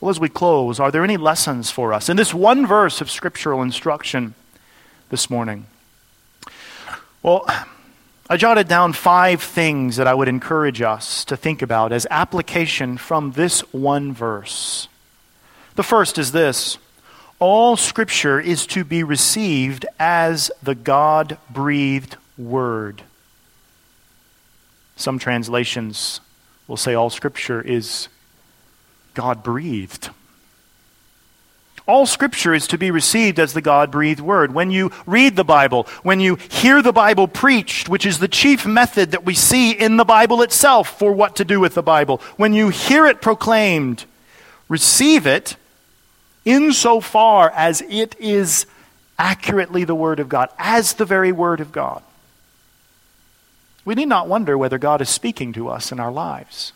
Well, 0.00 0.10
as 0.10 0.20
we 0.20 0.28
close, 0.28 0.78
are 0.78 0.90
there 0.90 1.04
any 1.04 1.16
lessons 1.16 1.70
for 1.70 1.94
us 1.94 2.10
in 2.10 2.18
this 2.18 2.34
one 2.34 2.66
verse 2.66 3.00
of 3.00 3.10
scriptural 3.10 3.62
instruction 3.62 4.34
this 5.08 5.30
morning? 5.30 5.66
Well, 7.24 7.46
I 8.28 8.36
jotted 8.36 8.68
down 8.68 8.92
five 8.92 9.42
things 9.42 9.96
that 9.96 10.06
I 10.06 10.12
would 10.12 10.28
encourage 10.28 10.82
us 10.82 11.24
to 11.24 11.38
think 11.38 11.62
about 11.62 11.90
as 11.90 12.06
application 12.10 12.98
from 12.98 13.32
this 13.32 13.60
one 13.72 14.12
verse. 14.12 14.88
The 15.74 15.82
first 15.82 16.18
is 16.18 16.32
this 16.32 16.76
all 17.38 17.78
Scripture 17.78 18.38
is 18.38 18.66
to 18.66 18.84
be 18.84 19.02
received 19.02 19.86
as 19.98 20.50
the 20.62 20.74
God 20.74 21.38
breathed 21.48 22.18
Word. 22.36 23.04
Some 24.96 25.18
translations 25.18 26.20
will 26.68 26.76
say 26.76 26.92
all 26.92 27.08
Scripture 27.08 27.62
is 27.62 28.08
God 29.14 29.42
breathed. 29.42 30.10
All 31.86 32.06
scripture 32.06 32.54
is 32.54 32.66
to 32.68 32.78
be 32.78 32.90
received 32.90 33.38
as 33.38 33.52
the 33.52 33.60
God 33.60 33.90
breathed 33.90 34.20
word. 34.20 34.54
When 34.54 34.70
you 34.70 34.90
read 35.04 35.36
the 35.36 35.44
Bible, 35.44 35.86
when 36.02 36.18
you 36.18 36.36
hear 36.36 36.80
the 36.80 36.94
Bible 36.94 37.28
preached, 37.28 37.90
which 37.90 38.06
is 38.06 38.18
the 38.18 38.28
chief 38.28 38.64
method 38.64 39.10
that 39.10 39.24
we 39.24 39.34
see 39.34 39.72
in 39.72 39.98
the 39.98 40.04
Bible 40.04 40.40
itself 40.40 40.98
for 40.98 41.12
what 41.12 41.36
to 41.36 41.44
do 41.44 41.60
with 41.60 41.74
the 41.74 41.82
Bible, 41.82 42.22
when 42.36 42.54
you 42.54 42.70
hear 42.70 43.06
it 43.06 43.20
proclaimed, 43.20 44.06
receive 44.66 45.26
it 45.26 45.56
insofar 46.46 47.50
as 47.54 47.82
it 47.82 48.16
is 48.18 48.64
accurately 49.18 49.84
the 49.84 49.94
Word 49.94 50.20
of 50.20 50.28
God, 50.30 50.48
as 50.58 50.94
the 50.94 51.04
very 51.04 51.32
Word 51.32 51.60
of 51.60 51.70
God. 51.70 52.02
We 53.84 53.94
need 53.94 54.08
not 54.08 54.26
wonder 54.26 54.56
whether 54.56 54.78
God 54.78 55.02
is 55.02 55.10
speaking 55.10 55.52
to 55.52 55.68
us 55.68 55.92
in 55.92 56.00
our 56.00 56.10
lives. 56.10 56.72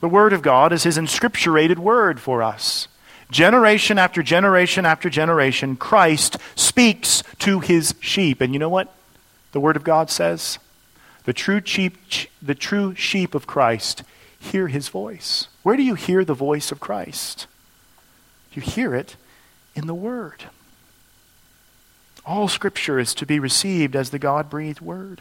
The 0.00 0.08
Word 0.08 0.34
of 0.34 0.42
God 0.42 0.70
is 0.70 0.82
His 0.82 0.98
inscripturated 0.98 1.78
Word 1.78 2.20
for 2.20 2.42
us. 2.42 2.88
Generation 3.30 3.98
after 3.98 4.22
generation 4.22 4.86
after 4.86 5.10
generation, 5.10 5.76
Christ 5.76 6.38
speaks 6.56 7.22
to 7.40 7.60
his 7.60 7.94
sheep. 8.00 8.40
And 8.40 8.52
you 8.52 8.58
know 8.58 8.68
what 8.68 8.94
the 9.52 9.60
Word 9.60 9.76
of 9.76 9.84
God 9.84 10.10
says? 10.10 10.58
The 11.24 11.32
true 11.32 11.60
sheep, 11.64 11.98
the 12.40 12.54
true 12.54 12.94
sheep 12.94 13.34
of 13.34 13.46
Christ 13.46 14.02
hear 14.38 14.68
his 14.68 14.88
voice. 14.88 15.48
Where 15.62 15.76
do 15.76 15.82
you 15.82 15.94
hear 15.94 16.24
the 16.24 16.34
voice 16.34 16.72
of 16.72 16.80
Christ? 16.80 17.46
You 18.52 18.62
hear 18.62 18.94
it 18.94 19.16
in 19.74 19.86
the 19.86 19.94
Word. 19.94 20.44
All 22.24 22.48
Scripture 22.48 22.98
is 22.98 23.14
to 23.14 23.26
be 23.26 23.38
received 23.38 23.94
as 23.94 24.10
the 24.10 24.18
God 24.18 24.48
breathed 24.48 24.80
Word. 24.80 25.20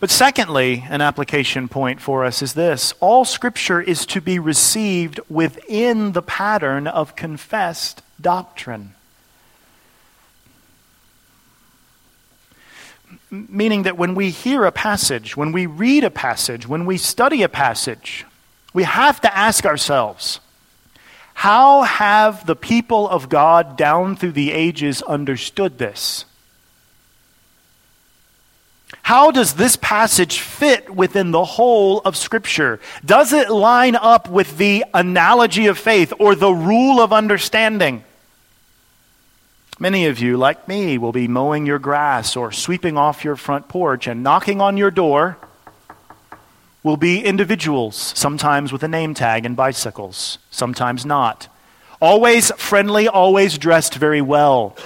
But 0.00 0.10
secondly, 0.10 0.84
an 0.88 1.00
application 1.00 1.68
point 1.68 2.00
for 2.00 2.24
us 2.24 2.40
is 2.40 2.54
this 2.54 2.94
all 3.00 3.24
Scripture 3.24 3.80
is 3.80 4.06
to 4.06 4.20
be 4.20 4.38
received 4.38 5.18
within 5.28 6.12
the 6.12 6.22
pattern 6.22 6.86
of 6.86 7.16
confessed 7.16 8.02
doctrine. 8.20 8.94
Meaning 13.30 13.82
that 13.82 13.98
when 13.98 14.14
we 14.14 14.30
hear 14.30 14.64
a 14.64 14.72
passage, 14.72 15.36
when 15.36 15.52
we 15.52 15.66
read 15.66 16.04
a 16.04 16.10
passage, 16.10 16.66
when 16.66 16.86
we 16.86 16.96
study 16.96 17.42
a 17.42 17.48
passage, 17.48 18.24
we 18.72 18.84
have 18.84 19.20
to 19.22 19.36
ask 19.36 19.66
ourselves 19.66 20.40
how 21.34 21.82
have 21.82 22.46
the 22.46 22.56
people 22.56 23.08
of 23.08 23.28
God 23.28 23.76
down 23.76 24.16
through 24.16 24.32
the 24.32 24.52
ages 24.52 25.02
understood 25.02 25.78
this? 25.78 26.24
How 29.08 29.30
does 29.30 29.54
this 29.54 29.74
passage 29.76 30.40
fit 30.40 30.94
within 30.94 31.30
the 31.30 31.42
whole 31.42 32.00
of 32.00 32.14
Scripture? 32.14 32.78
Does 33.02 33.32
it 33.32 33.48
line 33.48 33.96
up 33.96 34.28
with 34.28 34.58
the 34.58 34.84
analogy 34.92 35.64
of 35.64 35.78
faith 35.78 36.12
or 36.18 36.34
the 36.34 36.52
rule 36.52 37.00
of 37.00 37.10
understanding? 37.10 38.04
Many 39.78 40.04
of 40.04 40.18
you, 40.18 40.36
like 40.36 40.68
me, 40.68 40.98
will 40.98 41.12
be 41.12 41.26
mowing 41.26 41.64
your 41.64 41.78
grass 41.78 42.36
or 42.36 42.52
sweeping 42.52 42.98
off 42.98 43.24
your 43.24 43.34
front 43.36 43.66
porch, 43.66 44.06
and 44.06 44.22
knocking 44.22 44.60
on 44.60 44.76
your 44.76 44.90
door 44.90 45.38
will 46.82 46.98
be 46.98 47.24
individuals, 47.24 47.96
sometimes 48.14 48.72
with 48.72 48.82
a 48.82 48.88
name 48.88 49.14
tag 49.14 49.46
and 49.46 49.56
bicycles, 49.56 50.36
sometimes 50.50 51.06
not. 51.06 51.48
Always 51.98 52.50
friendly, 52.58 53.08
always 53.08 53.56
dressed 53.56 53.94
very 53.94 54.20
well. 54.20 54.76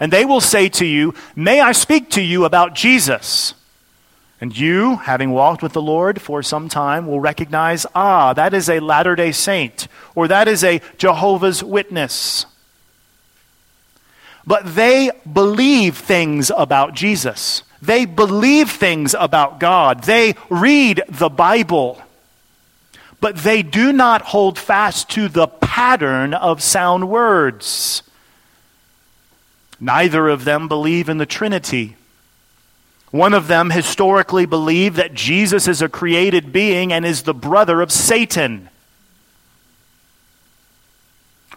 And 0.00 0.12
they 0.12 0.24
will 0.24 0.40
say 0.40 0.68
to 0.70 0.84
you, 0.84 1.14
May 1.36 1.60
I 1.60 1.70
speak 1.70 2.10
to 2.10 2.20
you 2.20 2.44
about 2.44 2.74
Jesus? 2.74 3.54
And 4.40 4.56
you, 4.56 4.96
having 4.96 5.30
walked 5.30 5.62
with 5.62 5.72
the 5.72 5.82
Lord 5.82 6.20
for 6.20 6.42
some 6.42 6.68
time, 6.68 7.06
will 7.06 7.20
recognize 7.20 7.86
ah, 7.94 8.32
that 8.34 8.54
is 8.54 8.68
a 8.68 8.80
Latter 8.80 9.16
day 9.16 9.32
Saint, 9.32 9.88
or 10.14 10.28
that 10.28 10.46
is 10.46 10.62
a 10.62 10.80
Jehovah's 10.96 11.62
Witness. 11.62 12.46
But 14.46 14.74
they 14.74 15.10
believe 15.30 15.98
things 15.98 16.50
about 16.56 16.94
Jesus. 16.94 17.64
They 17.82 18.06
believe 18.06 18.70
things 18.70 19.14
about 19.18 19.60
God. 19.60 20.04
They 20.04 20.36
read 20.48 21.02
the 21.08 21.28
Bible. 21.28 22.00
But 23.20 23.36
they 23.36 23.62
do 23.62 23.92
not 23.92 24.22
hold 24.22 24.58
fast 24.58 25.10
to 25.10 25.28
the 25.28 25.48
pattern 25.48 26.32
of 26.32 26.62
sound 26.62 27.10
words. 27.10 28.02
Neither 29.80 30.28
of 30.28 30.44
them 30.44 30.66
believe 30.66 31.08
in 31.08 31.18
the 31.18 31.26
Trinity. 31.26 31.97
One 33.10 33.32
of 33.32 33.48
them 33.48 33.70
historically 33.70 34.44
believed 34.44 34.96
that 34.96 35.14
Jesus 35.14 35.66
is 35.66 35.80
a 35.80 35.88
created 35.88 36.52
being 36.52 36.92
and 36.92 37.06
is 37.06 37.22
the 37.22 37.34
brother 37.34 37.80
of 37.80 37.90
Satan. 37.90 38.68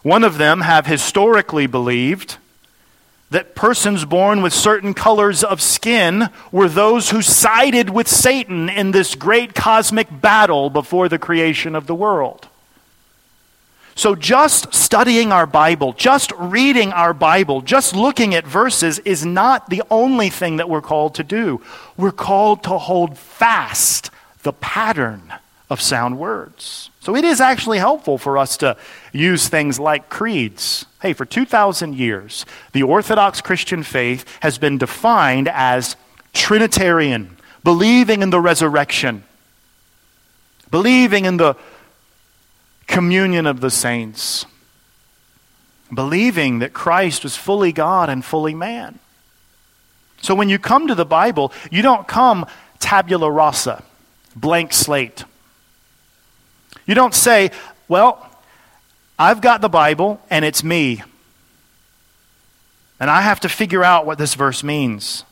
One 0.02 0.24
of 0.24 0.38
them 0.38 0.62
have 0.62 0.88
historically 0.88 1.68
believed 1.68 2.38
that 3.30 3.56
persons 3.56 4.04
born 4.04 4.42
with 4.42 4.54
certain 4.54 4.94
colors 4.94 5.44
of 5.44 5.62
skin 5.62 6.30
were 6.52 6.68
those 6.68 7.12
who 7.12 7.22
sided 7.22 7.90
with 7.90 8.08
Satan 8.08 8.68
in 8.68 8.92
this 8.92 9.16
great 9.16 9.56
cosmic 9.56 10.08
battle 10.22 10.70
before 10.70 11.08
the 11.08 11.20
creation 11.20 11.76
of 11.76 11.88
the 11.88 11.96
world. 11.96 12.48
So, 13.96 14.16
just 14.16 14.74
studying 14.74 15.32
our 15.32 15.46
Bible, 15.46 15.94
just 15.94 16.32
reading 16.38 16.94
our 16.94 17.14
Bible, 17.14 17.62
just 17.62 17.96
looking 17.96 18.34
at 18.34 18.48
verses 18.48 19.00
is 19.00 19.26
not 19.26 19.70
the 19.70 19.84
only 19.92 20.30
thing 20.30 20.58
that 20.58 20.70
we're 20.70 20.82
called 20.82 21.16
to 21.16 21.24
do. 21.24 21.62
We're 21.98 22.12
called 22.12 22.64
to 22.64 22.78
hold 22.78 23.18
fast 23.18 24.10
the 24.44 24.54
pattern 24.54 25.34
of 25.70 25.82
sound 25.82 26.18
words. 26.18 26.90
So, 27.02 27.16
it 27.16 27.26
is 27.26 27.42
actually 27.42 27.80
helpful 27.80 28.18
for 28.18 28.38
us 28.38 28.58
to 28.58 28.78
use 29.12 29.50
things 29.50 29.80
like 29.80 30.10
creeds. 30.10 30.86
Hey, 31.02 31.14
for 31.14 31.26
2,000 31.26 31.96
years, 31.96 32.46
the 32.72 32.84
Orthodox 32.84 33.42
Christian 33.42 33.84
faith 33.84 34.26
has 34.42 34.58
been 34.58 34.78
defined 34.78 35.50
as 35.50 35.96
Trinitarian, 36.34 37.38
believing 37.64 38.22
in 38.22 38.30
the 38.30 38.40
resurrection, 38.40 39.24
believing 40.70 41.26
in 41.26 41.38
the 41.38 41.56
communion 42.92 43.48
of 43.48 43.62
the 43.62 43.72
saints, 43.72 44.46
believing 45.92 46.60
that 46.60 46.74
Christ 46.74 47.24
was 47.24 47.36
fully 47.36 47.72
God 47.72 48.10
and 48.10 48.24
fully 48.24 48.54
man. 48.54 49.00
So 50.22 50.36
when 50.36 50.50
you 50.50 50.60
come 50.60 50.88
to 50.88 50.96
the 50.96 51.06
Bible, 51.06 51.52
you 51.72 51.82
don't 51.82 52.08
come 52.08 52.46
tabula 52.80 53.32
rasa, 53.32 53.84
blank 54.36 54.74
slate. 54.74 55.24
You 56.86 56.94
don't 56.94 57.16
say, 57.16 57.52
well, 57.88 58.30
I've 59.18 59.42
got 59.42 59.62
the 59.62 59.70
Bible 59.70 60.22
and 60.30 60.46
it's 60.46 60.64
me. 60.64 61.02
And 63.00 63.10
I 63.10 63.22
have 63.22 63.40
to 63.40 63.50
figure 63.50 63.84
out 63.84 64.06
what 64.06 64.18
this 64.18 64.36
verse 64.36 64.64
means. 64.64 65.24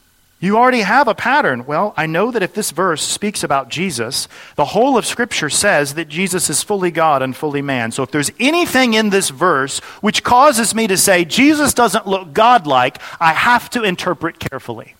You 0.41 0.57
already 0.57 0.81
have 0.81 1.09
a 1.09 1.15
pattern. 1.15 1.65
Well, 1.65 1.93
I 1.97 2.05
know 2.05 2.31
that 2.31 2.43
if 2.43 2.53
this 2.53 2.71
verse 2.71 3.03
speaks 3.03 3.43
about 3.43 3.67
Jesus, 3.67 4.29
the 4.55 4.65
whole 4.65 4.97
of 4.97 5.05
Scripture 5.05 5.49
says 5.49 5.95
that 5.95 6.07
Jesus 6.07 6.49
is 6.49 6.63
fully 6.63 6.91
God 6.91 7.21
and 7.21 7.35
fully 7.35 7.61
man. 7.61 7.91
So 7.91 8.03
if 8.03 8.11
there's 8.11 8.31
anything 8.39 8.93
in 8.93 9.09
this 9.09 9.29
verse 9.31 9.79
which 9.99 10.23
causes 10.23 10.73
me 10.73 10.87
to 10.87 10.95
say 10.95 11.25
Jesus 11.25 11.73
doesn't 11.73 12.07
look 12.07 12.31
godlike, 12.31 13.01
I 13.19 13.33
have 13.33 13.69
to 13.71 13.83
interpret 13.83 14.39
carefully. 14.39 14.95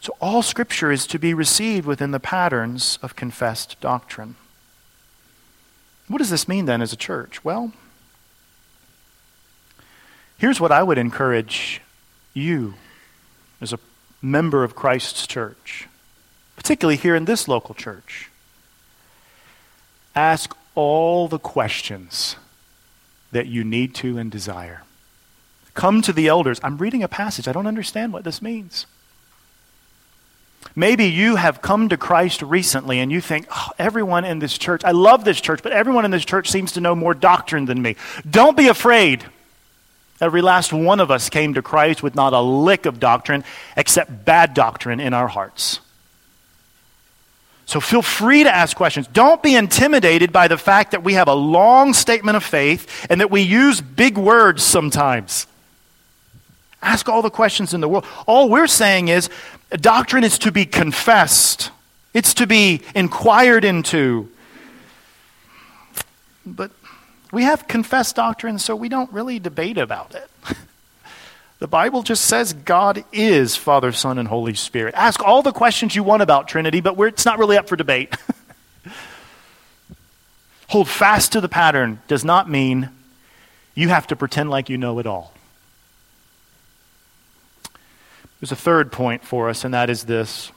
So 0.00 0.14
all 0.20 0.42
Scripture 0.42 0.92
is 0.92 1.06
to 1.06 1.18
be 1.18 1.32
received 1.32 1.86
within 1.86 2.10
the 2.10 2.20
patterns 2.20 2.98
of 3.02 3.16
confessed 3.16 3.80
doctrine. 3.80 4.36
What 6.08 6.18
does 6.18 6.30
this 6.30 6.46
mean 6.46 6.66
then 6.66 6.82
as 6.82 6.92
a 6.92 6.96
church? 6.96 7.42
Well, 7.42 7.72
here's 10.36 10.60
what 10.60 10.72
I 10.72 10.82
would 10.82 10.98
encourage 10.98 11.80
you 12.34 12.74
as 13.60 13.72
a 13.72 13.78
member 14.20 14.64
of 14.64 14.74
Christ's 14.74 15.26
church, 15.26 15.88
particularly 16.56 16.96
here 16.96 17.14
in 17.14 17.24
this 17.24 17.48
local 17.48 17.74
church. 17.74 18.30
Ask 20.14 20.56
all 20.74 21.28
the 21.28 21.38
questions 21.38 22.36
that 23.32 23.46
you 23.46 23.64
need 23.64 23.94
to 23.96 24.18
and 24.18 24.30
desire. 24.30 24.82
Come 25.74 26.02
to 26.02 26.12
the 26.12 26.28
elders. 26.28 26.60
I'm 26.62 26.76
reading 26.76 27.02
a 27.02 27.08
passage. 27.08 27.48
I 27.48 27.52
don't 27.52 27.66
understand 27.66 28.12
what 28.12 28.24
this 28.24 28.42
means. 28.42 28.86
Maybe 30.76 31.06
you 31.06 31.36
have 31.36 31.60
come 31.60 31.88
to 31.88 31.96
Christ 31.96 32.40
recently 32.42 33.00
and 33.00 33.10
you 33.10 33.20
think, 33.20 33.46
oh, 33.50 33.70
everyone 33.78 34.24
in 34.24 34.38
this 34.38 34.56
church, 34.56 34.84
I 34.84 34.92
love 34.92 35.24
this 35.24 35.40
church, 35.40 35.62
but 35.62 35.72
everyone 35.72 36.04
in 36.04 36.10
this 36.10 36.24
church 36.24 36.50
seems 36.50 36.72
to 36.72 36.80
know 36.80 36.94
more 36.94 37.14
doctrine 37.14 37.64
than 37.64 37.82
me. 37.82 37.96
Don't 38.28 38.56
be 38.56 38.68
afraid. 38.68 39.24
Every 40.22 40.40
last 40.40 40.72
one 40.72 41.00
of 41.00 41.10
us 41.10 41.28
came 41.28 41.54
to 41.54 41.62
Christ 41.62 42.00
with 42.00 42.14
not 42.14 42.32
a 42.32 42.40
lick 42.40 42.86
of 42.86 43.00
doctrine 43.00 43.42
except 43.76 44.24
bad 44.24 44.54
doctrine 44.54 45.00
in 45.00 45.14
our 45.14 45.26
hearts. 45.26 45.80
So 47.66 47.80
feel 47.80 48.02
free 48.02 48.44
to 48.44 48.54
ask 48.54 48.76
questions. 48.76 49.08
Don't 49.08 49.42
be 49.42 49.56
intimidated 49.56 50.32
by 50.32 50.46
the 50.46 50.56
fact 50.56 50.92
that 50.92 51.02
we 51.02 51.14
have 51.14 51.26
a 51.26 51.34
long 51.34 51.92
statement 51.92 52.36
of 52.36 52.44
faith 52.44 53.04
and 53.10 53.20
that 53.20 53.32
we 53.32 53.40
use 53.40 53.80
big 53.80 54.16
words 54.16 54.62
sometimes. 54.62 55.48
Ask 56.80 57.08
all 57.08 57.22
the 57.22 57.30
questions 57.30 57.74
in 57.74 57.80
the 57.80 57.88
world. 57.88 58.06
All 58.28 58.48
we're 58.48 58.68
saying 58.68 59.08
is 59.08 59.28
doctrine 59.70 60.22
is 60.22 60.38
to 60.40 60.52
be 60.52 60.66
confessed, 60.66 61.72
it's 62.14 62.34
to 62.34 62.46
be 62.46 62.82
inquired 62.94 63.64
into. 63.64 64.28
But 66.46 66.70
we 67.32 67.42
have 67.42 67.66
confessed 67.66 68.14
doctrine, 68.14 68.60
so 68.60 68.76
we 68.76 68.88
don't 68.88 69.12
really 69.12 69.40
debate 69.40 69.78
about 69.78 70.14
it. 70.14 70.30
The 71.62 71.68
Bible 71.68 72.02
just 72.02 72.24
says 72.24 72.54
God 72.54 73.04
is 73.12 73.54
Father, 73.54 73.92
Son, 73.92 74.18
and 74.18 74.26
Holy 74.26 74.54
Spirit. 74.54 74.96
Ask 74.96 75.22
all 75.22 75.42
the 75.42 75.52
questions 75.52 75.94
you 75.94 76.02
want 76.02 76.20
about 76.20 76.48
Trinity, 76.48 76.80
but 76.80 76.98
it's 76.98 77.24
not 77.24 77.38
really 77.38 77.56
up 77.56 77.68
for 77.68 77.76
debate. 77.76 78.12
Hold 80.70 80.88
fast 80.88 81.30
to 81.34 81.40
the 81.40 81.48
pattern 81.48 82.02
does 82.08 82.24
not 82.24 82.50
mean 82.50 82.90
you 83.76 83.90
have 83.90 84.08
to 84.08 84.16
pretend 84.16 84.50
like 84.50 84.70
you 84.70 84.76
know 84.76 84.98
it 84.98 85.06
all. 85.06 85.34
There's 88.40 88.50
a 88.50 88.56
third 88.56 88.90
point 88.90 89.22
for 89.22 89.48
us, 89.48 89.62
and 89.62 89.72
that 89.72 89.88
is 89.88 90.02
this 90.02 90.50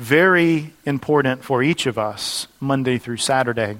very 0.00 0.72
important 0.84 1.44
for 1.44 1.62
each 1.62 1.86
of 1.86 1.96
us, 1.96 2.48
Monday 2.58 2.98
through 2.98 3.18
Saturday. 3.18 3.78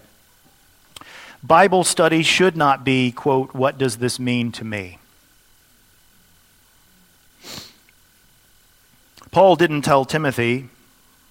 Bible 1.47 1.84
study 1.84 2.22
should 2.22 2.57
not 2.57 2.84
be, 2.84 3.12
quote, 3.12 3.53
what 3.53 3.76
does 3.76 3.99
this 3.99 4.18
mean 4.18 4.51
to 4.53 4.64
me? 4.64 4.99
Paul 9.30 9.55
didn't 9.55 9.82
tell 9.82 10.07
Timothy, 10.07 10.70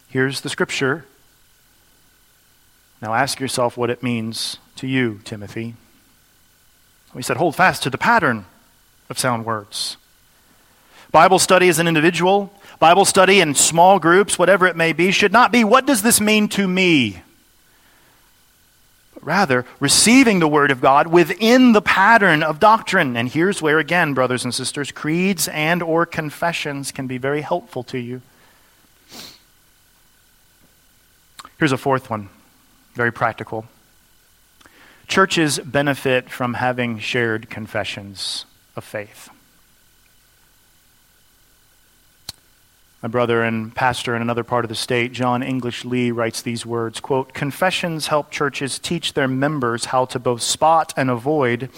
here's 0.09 0.41
the 0.41 0.49
scripture. 0.49 1.05
Now 3.01 3.15
ask 3.15 3.39
yourself 3.39 3.75
what 3.75 3.89
it 3.89 4.03
means 4.03 4.57
to 4.75 4.85
you, 4.85 5.19
Timothy. 5.23 5.73
He 7.15 7.23
said, 7.23 7.37
hold 7.37 7.55
fast 7.55 7.81
to 7.81 7.89
the 7.89 7.97
pattern 7.97 8.45
of 9.09 9.17
sound 9.17 9.45
words. 9.45 9.97
Bible 11.11 11.39
study 11.39 11.69
as 11.69 11.79
an 11.79 11.87
individual, 11.87 12.53
Bible 12.77 13.05
study 13.05 13.39
in 13.39 13.55
small 13.55 13.97
groups, 13.97 14.37
whatever 14.37 14.67
it 14.67 14.75
may 14.75 14.93
be, 14.93 15.09
should 15.09 15.31
not 15.31 15.51
be, 15.51 15.63
what 15.63 15.87
does 15.87 16.03
this 16.03 16.21
mean 16.21 16.49
to 16.49 16.67
me? 16.67 17.23
Rather 19.25 19.65
receiving 19.79 20.39
the 20.39 20.47
Word 20.47 20.71
of 20.71 20.81
God 20.81 21.07
within 21.07 21.71
the 21.71 21.81
pattern 21.81 22.43
of 22.43 22.59
doctrine. 22.59 23.15
And 23.17 23.29
here's 23.29 23.61
where, 23.61 23.79
again, 23.79 24.13
brothers 24.13 24.43
and 24.43 24.53
sisters, 24.53 24.91
creeds 24.91 25.47
and 25.47 25.81
or 25.81 26.05
confessions 26.05 26.91
can 26.91 27.07
be 27.07 27.17
very 27.17 27.41
helpful 27.41 27.83
to 27.85 27.97
you. 27.97 28.21
Here's 31.57 31.71
a 31.71 31.77
fourth 31.77 32.09
one, 32.09 32.29
very 32.93 33.11
practical. 33.11 33.65
Churches 35.07 35.59
benefit 35.59 36.29
from 36.29 36.55
having 36.55 36.99
shared 36.99 37.49
confessions 37.49 38.45
of 38.75 38.83
faith. 38.83 39.29
My 43.03 43.09
brother 43.09 43.43
and 43.43 43.75
pastor 43.75 44.15
in 44.15 44.21
another 44.21 44.45
part 44.45 44.63
of 44.63 44.69
the 44.69 44.75
state, 44.75 45.11
John 45.11 45.43
English 45.43 45.83
Lee, 45.83 46.09
writes 46.09 46.41
these 46.41 46.65
words 46.65 47.01
quote, 47.01 47.33
Confessions 47.33 48.07
help 48.07 48.31
churches 48.31 48.79
teach 48.79 49.11
their 49.11 49.27
members 49.27 49.85
how 49.85 50.05
to 50.05 50.19
both 50.19 50.41
spot 50.41 50.93
and 50.95 51.09
avoid 51.09 51.69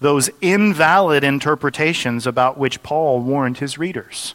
those 0.00 0.28
invalid 0.42 1.24
interpretations 1.24 2.26
about 2.26 2.58
which 2.58 2.82
Paul 2.82 3.20
warned 3.20 3.58
his 3.58 3.78
readers. 3.78 4.34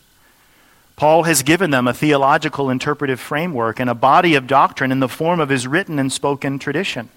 Paul 0.96 1.22
has 1.24 1.44
given 1.44 1.70
them 1.70 1.88
a 1.88 1.94
theological 1.94 2.72
interpretive 2.72 3.20
framework 3.20 3.80
and 3.80 3.88
a 3.90 3.94
body 3.94 4.34
of 4.34 4.48
doctrine 4.48 4.92
in 4.92 5.02
the 5.02 5.08
form 5.08 5.40
of 5.40 5.50
his 5.50 5.68
written 5.68 6.00
and 6.00 6.12
spoken 6.12 6.58
tradition. 6.58 7.10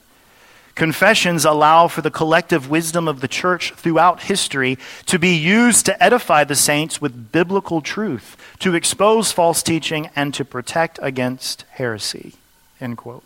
Confessions 0.75 1.45
allow 1.45 1.87
for 1.87 2.01
the 2.01 2.11
collective 2.11 2.70
wisdom 2.70 3.07
of 3.07 3.20
the 3.20 3.29
church 3.29 3.73
throughout 3.75 4.23
history 4.23 4.79
to 5.07 5.18
be 5.18 5.37
used 5.37 5.85
to 5.87 6.03
edify 6.03 6.45
the 6.45 6.55
saints 6.55 7.01
with 7.01 7.31
biblical 7.31 7.83
truth, 7.83 8.37
to 8.61 8.75
expose 8.75 9.33
false 9.33 9.62
teaching, 9.62 10.09
and 10.16 10.33
to 10.33 10.45
protect 10.45 10.99
against 11.03 11.64
heresy. 11.73 12.35
End 12.81 12.97
quote. 12.97 13.25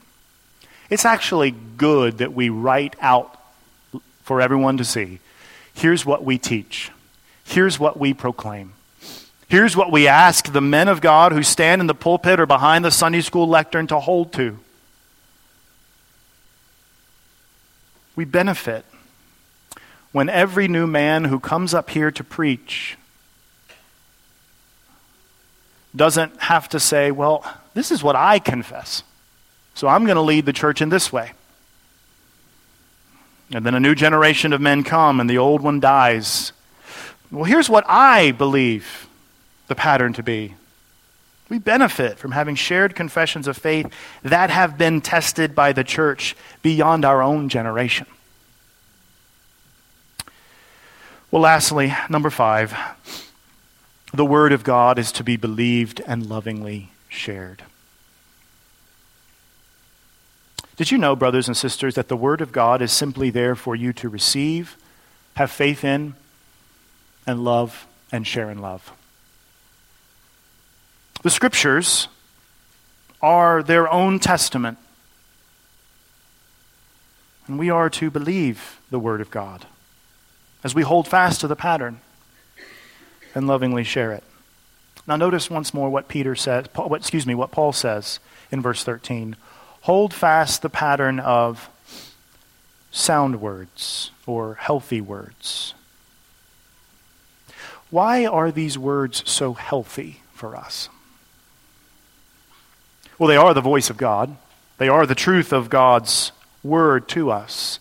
It's 0.91 1.05
actually 1.05 1.53
good 1.53 2.19
that 2.19 2.33
we 2.33 2.49
write 2.49 2.97
out 3.01 3.41
for 4.23 4.41
everyone 4.41 4.77
to 4.79 4.85
see 4.85 5.21
here's 5.75 6.07
what 6.07 6.25
we 6.25 6.39
teach, 6.39 6.91
here's 7.45 7.79
what 7.79 7.99
we 7.99 8.13
proclaim. 8.13 8.73
Here's 9.49 9.77
what 9.77 9.93
we 9.93 10.09
ask 10.09 10.53
the 10.53 10.61
men 10.61 10.89
of 10.89 11.01
God 11.01 11.31
who 11.31 11.45
stand 11.45 11.81
in 11.81 11.87
the 11.87 11.95
pulpit 11.95 12.41
or 12.41 12.47
behind 12.47 12.85
the 12.85 12.91
Sunday 12.91 13.21
school 13.21 13.47
lectern 13.47 13.87
to 13.87 14.01
hold 14.01 14.33
to. 14.33 14.59
We 18.17 18.25
benefit 18.25 18.85
when 20.13 20.29
every 20.29 20.67
new 20.67 20.87
man 20.87 21.25
who 21.25 21.39
comes 21.39 21.75
up 21.75 21.91
here 21.91 22.11
to 22.11 22.25
preach 22.25 22.97
doesn't 25.95 26.41
have 26.41 26.69
to 26.71 26.81
say, 26.81 27.11
Well, 27.11 27.45
this 27.75 27.91
is 27.91 28.03
what 28.03 28.17
I 28.17 28.39
confess. 28.39 29.03
So 29.75 29.89
I'm 29.89 30.05
going 30.05 30.17
to 30.17 30.23
lead 30.23 30.47
the 30.47 30.53
church 30.53 30.81
in 30.81 30.89
this 30.89 31.13
way. 31.13 31.33
And 33.53 33.65
then 33.65 33.75
a 33.75 33.81
new 33.81 33.95
generation 33.95 34.53
of 34.53 34.61
men 34.61 34.83
come 34.83 35.21
and 35.21 35.29
the 35.29 35.39
old 35.39 35.61
one 35.61 35.79
dies. 35.79 36.53
Well, 37.31 37.45
here's 37.45 37.69
what 37.69 37.85
I 37.87 38.33
believe 38.33 39.07
the 39.69 39.75
pattern 39.75 40.13
to 40.15 40.23
be. 40.23 40.55
We 41.49 41.59
benefit 41.59 42.19
from 42.19 42.33
having 42.33 42.57
shared 42.57 42.97
confessions 42.97 43.47
of 43.47 43.57
faith 43.57 43.93
that 44.23 44.51
have 44.51 44.77
been 44.77 45.01
tested 45.01 45.55
by 45.55 45.73
the 45.73 45.85
church 45.85 46.35
beyond 46.63 47.05
our 47.05 47.23
own 47.23 47.49
generation. 47.49 48.07
Well, 51.31 51.43
lastly, 51.43 51.95
number 52.09 52.31
five, 52.31 52.75
the 54.13 54.25
Word 54.25 54.53
of 54.53 54.65
God 54.65 54.99
is 54.99 55.13
to 55.13 55.25
be 55.25 55.37
believed 55.37 56.01
and 56.07 56.27
lovingly 56.27 56.91
shared. 57.09 57.63
Did 60.77 60.91
you 60.91 60.99
know, 60.99 61.17
brothers 61.17 61.49
and 61.49 61.57
sisters, 61.57 61.95
that 61.95 62.09
the 62.09 62.17
Word 62.17 62.41
of 62.41 62.53
God 62.53 62.83
is 62.83 62.93
simply 62.93 63.31
there 63.31 63.55
for 63.55 63.75
you 63.75 63.93
to 63.95 64.09
receive, 64.09 64.77
have 65.35 65.51
faith 65.51 65.85
in, 65.85 66.15
and 67.27 67.45
love 67.45 67.87
and 68.13 68.27
share 68.27 68.51
in 68.51 68.59
love? 68.59 68.93
The 71.27 71.31
scriptures 71.31 72.07
are 73.21 73.61
their 73.61 73.93
own 73.93 74.21
testament. 74.21 74.79
And 77.49 77.59
we 77.59 77.69
are 77.69 77.91
to 77.91 78.13
believe 78.13 78.79
the 78.91 79.01
Word 79.01 79.21
of 79.21 79.33
God 79.33 79.67
as 80.63 80.73
we 80.73 80.83
hold 80.83 81.09
fast 81.09 81.41
to 81.41 81.49
the 81.49 81.57
pattern 81.57 82.01
and 83.35 83.49
lovingly 83.49 83.83
share 83.83 84.13
it. 84.13 84.23
Now, 85.05 85.17
notice 85.17 85.51
once 85.51 85.75
more 85.75 85.91
what 85.91 86.07
Peter 86.07 86.37
says, 86.37 86.67
what, 86.77 87.01
excuse 87.01 87.27
me, 87.27 87.35
what 87.35 87.51
Paul 87.51 87.73
says 87.73 88.21
in 88.53 88.63
verse 88.63 88.85
13. 88.85 89.35
Hold 89.81 90.15
fast 90.15 90.63
the 90.63 90.71
pattern 90.71 91.19
of 91.19 91.69
sound 92.93 93.41
words 93.41 94.13
or 94.29 94.55
healthy 94.55 95.01
words. 95.01 95.75
Why 97.91 98.25
are 98.25 98.53
these 98.53 98.79
words 98.79 99.29
so 99.29 99.55
healthy 99.55 100.23
for 100.33 100.55
us? 100.55 100.89
Well, 103.19 103.29
they 103.29 103.37
are 103.37 103.55
the 103.55 103.61
voice 103.61 103.91
of 103.91 103.97
God, 103.97 104.37
they 104.79 104.89
are 104.89 105.07
the 105.07 105.15
truth 105.15 105.53
of 105.53 105.71
God's 105.71 106.33
word 106.63 107.09
to 107.09 107.31
us. 107.31 107.79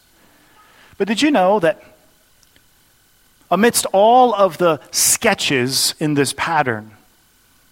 But 0.98 1.08
did 1.08 1.22
you 1.22 1.32
know 1.32 1.60
that 1.60 1.84
amidst 3.52 3.86
all 3.88 4.34
of 4.34 4.58
the 4.58 4.80
sketches 4.92 5.94
in 6.00 6.14
this 6.14 6.34
pattern, 6.34 6.92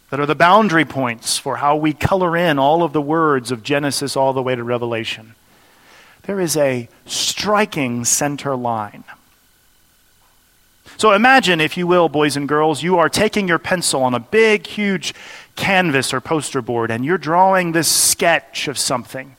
that 0.10 0.20
are 0.20 0.26
the 0.26 0.36
boundary 0.36 0.86
points 0.86 1.38
for 1.38 1.58
how 1.58 1.76
we 1.76 1.94
color 1.94 2.38
in 2.38 2.60
all 2.60 2.84
of 2.84 2.94
the 2.94 3.02
words 3.02 3.50
of 3.50 3.64
Genesis 3.64 4.16
all 4.16 4.34
the 4.34 4.44
way 4.44 4.56
to 4.56 4.64
Revelation, 4.64 5.36
there 6.24 6.40
is 6.40 6.56
a 6.56 6.88
striking 7.06 8.06
center 8.06 8.56
line. 8.56 9.04
So 10.98 11.12
imagine, 11.12 11.60
if 11.60 11.76
you 11.76 11.88
will, 11.88 12.10
boys 12.10 12.38
and 12.38 12.48
girls, 12.48 12.84
you 12.84 12.98
are 13.00 13.10
taking 13.10 13.48
your 13.48 13.58
pencil 13.58 14.04
on 14.04 14.14
a 14.14 14.20
big, 14.20 14.68
huge 14.68 15.16
canvas 15.56 16.14
or 16.14 16.22
poster 16.22 16.62
board 16.62 16.92
and 16.92 17.06
you're 17.06 17.18
drawing 17.18 17.72
this 17.72 17.88
sketch 17.88 18.68
of 18.68 18.78
something. 18.78 19.36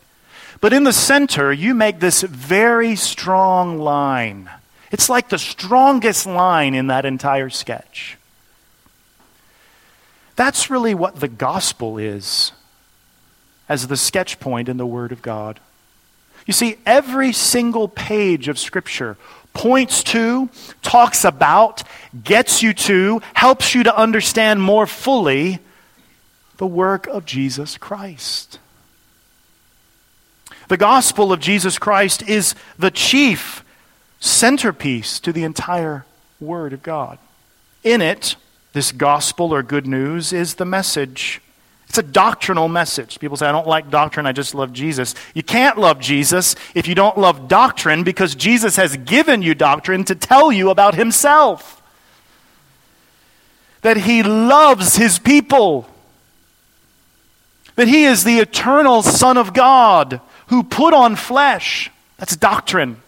But 0.60 0.72
in 0.72 0.84
the 0.84 0.92
center, 0.92 1.52
you 1.52 1.74
make 1.74 2.00
this 2.00 2.22
very 2.22 2.96
strong 2.96 3.78
line. 3.78 4.48
It's 4.90 5.08
like 5.08 5.28
the 5.28 5.38
strongest 5.38 6.26
line 6.26 6.74
in 6.74 6.86
that 6.86 7.04
entire 7.04 7.50
sketch. 7.50 8.16
That's 10.36 10.70
really 10.70 10.94
what 10.94 11.20
the 11.20 11.28
gospel 11.28 11.98
is 11.98 12.52
as 13.68 13.86
the 13.86 13.96
sketch 13.96 14.40
point 14.40 14.68
in 14.68 14.76
the 14.76 14.86
Word 14.86 15.12
of 15.12 15.22
God. 15.22 15.60
You 16.46 16.52
see, 16.52 16.76
every 16.84 17.32
single 17.32 17.88
page 17.88 18.48
of 18.48 18.58
Scripture 18.58 19.16
points 19.52 20.02
to, 20.02 20.50
talks 20.82 21.24
about, 21.24 21.82
gets 22.22 22.62
you 22.62 22.74
to, 22.74 23.22
helps 23.32 23.74
you 23.74 23.84
to 23.84 23.96
understand 23.96 24.60
more 24.60 24.86
fully 24.86 25.60
the 26.56 26.66
work 26.66 27.06
of 27.06 27.24
Jesus 27.24 27.76
Christ. 27.76 28.58
The 30.68 30.76
gospel 30.76 31.32
of 31.32 31.40
Jesus 31.40 31.78
Christ 31.78 32.22
is 32.28 32.54
the 32.78 32.90
chief 32.90 33.64
centerpiece 34.20 35.20
to 35.20 35.32
the 35.32 35.44
entire 35.44 36.06
Word 36.40 36.72
of 36.72 36.82
God. 36.82 37.18
In 37.82 38.00
it, 38.00 38.36
this 38.72 38.90
gospel 38.92 39.52
or 39.52 39.62
good 39.62 39.86
news 39.86 40.32
is 40.32 40.54
the 40.54 40.64
message. 40.64 41.40
It's 41.88 41.98
a 41.98 42.02
doctrinal 42.02 42.68
message. 42.68 43.20
People 43.20 43.36
say, 43.36 43.46
I 43.46 43.52
don't 43.52 43.66
like 43.66 43.90
doctrine, 43.90 44.26
I 44.26 44.32
just 44.32 44.54
love 44.54 44.72
Jesus. 44.72 45.14
You 45.34 45.42
can't 45.42 45.78
love 45.78 46.00
Jesus 46.00 46.56
if 46.74 46.88
you 46.88 46.94
don't 46.94 47.18
love 47.18 47.46
doctrine 47.46 48.02
because 48.02 48.34
Jesus 48.34 48.76
has 48.76 48.96
given 48.96 49.42
you 49.42 49.54
doctrine 49.54 50.04
to 50.04 50.14
tell 50.14 50.50
you 50.50 50.70
about 50.70 50.94
himself. 50.94 51.82
That 53.82 53.98
he 53.98 54.22
loves 54.22 54.96
his 54.96 55.18
people. 55.18 55.86
That 57.76 57.88
he 57.88 58.04
is 58.04 58.24
the 58.24 58.38
eternal 58.38 59.02
Son 59.02 59.36
of 59.36 59.52
God 59.52 60.20
who 60.48 60.62
put 60.62 60.94
on 60.94 61.16
flesh. 61.16 61.90
That's 62.18 62.36
doctrine 62.36 63.02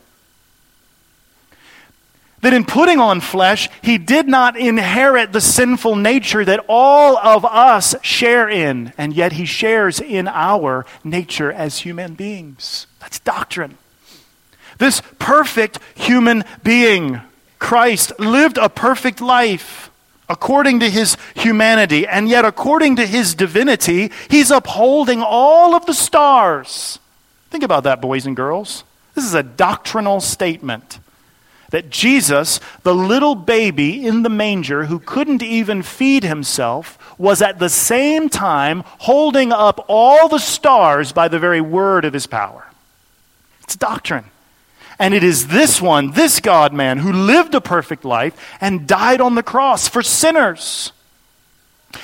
that 2.46 2.54
in 2.54 2.64
putting 2.64 3.00
on 3.00 3.20
flesh, 3.20 3.68
he 3.82 3.98
did 3.98 4.28
not 4.28 4.56
inherit 4.56 5.32
the 5.32 5.40
sinful 5.40 5.96
nature 5.96 6.44
that 6.44 6.64
all 6.68 7.18
of 7.18 7.44
us 7.44 7.96
share 8.02 8.48
in, 8.48 8.92
and 8.96 9.12
yet 9.12 9.32
he 9.32 9.44
shares 9.44 9.98
in 9.98 10.28
our 10.28 10.86
nature 11.02 11.50
as 11.50 11.80
human 11.80 12.14
beings. 12.14 12.86
That's 13.00 13.18
doctrine. 13.18 13.78
This 14.78 15.02
perfect 15.18 15.80
human 15.96 16.44
being, 16.62 17.20
Christ, 17.58 18.12
lived 18.20 18.58
a 18.58 18.68
perfect 18.68 19.20
life 19.20 19.90
according 20.28 20.80
to 20.80 20.90
his 20.90 21.16
humanity, 21.34 22.06
and 22.06 22.28
yet 22.28 22.44
according 22.44 22.96
to 22.96 23.06
his 23.06 23.34
divinity, 23.34 24.10
he's 24.28 24.50
upholding 24.50 25.22
all 25.22 25.74
of 25.74 25.86
the 25.86 25.94
stars. 25.94 26.98
Think 27.50 27.62
about 27.62 27.84
that, 27.84 28.00
boys 28.00 28.26
and 28.26 28.36
girls. 28.36 28.84
This 29.14 29.24
is 29.24 29.34
a 29.34 29.42
doctrinal 29.42 30.20
statement 30.20 30.98
that 31.70 31.90
Jesus, 31.90 32.60
the 32.82 32.94
little 32.94 33.34
baby 33.34 34.06
in 34.06 34.22
the 34.22 34.28
manger 34.28 34.84
who 34.84 34.98
couldn't 34.98 35.42
even 35.42 35.82
feed 35.82 36.22
himself, 36.22 36.98
was 37.18 37.42
at 37.42 37.58
the 37.58 37.68
same 37.68 38.28
time 38.28 38.84
holding 38.98 39.52
up 39.52 39.84
all 39.88 40.28
the 40.28 40.38
stars 40.38 41.12
by 41.12 41.28
the 41.28 41.38
very 41.38 41.60
word 41.60 42.04
of 42.04 42.12
his 42.12 42.26
power. 42.26 42.66
It's 43.62 43.76
doctrine. 43.76 44.26
And 44.98 45.12
it 45.12 45.22
is 45.22 45.48
this 45.48 45.80
one, 45.80 46.12
this 46.12 46.40
God 46.40 46.72
man, 46.72 46.98
who 46.98 47.12
lived 47.12 47.54
a 47.54 47.60
perfect 47.60 48.04
life 48.04 48.56
and 48.60 48.86
died 48.86 49.20
on 49.20 49.34
the 49.34 49.42
cross 49.42 49.88
for 49.88 50.02
sinners. 50.02 50.92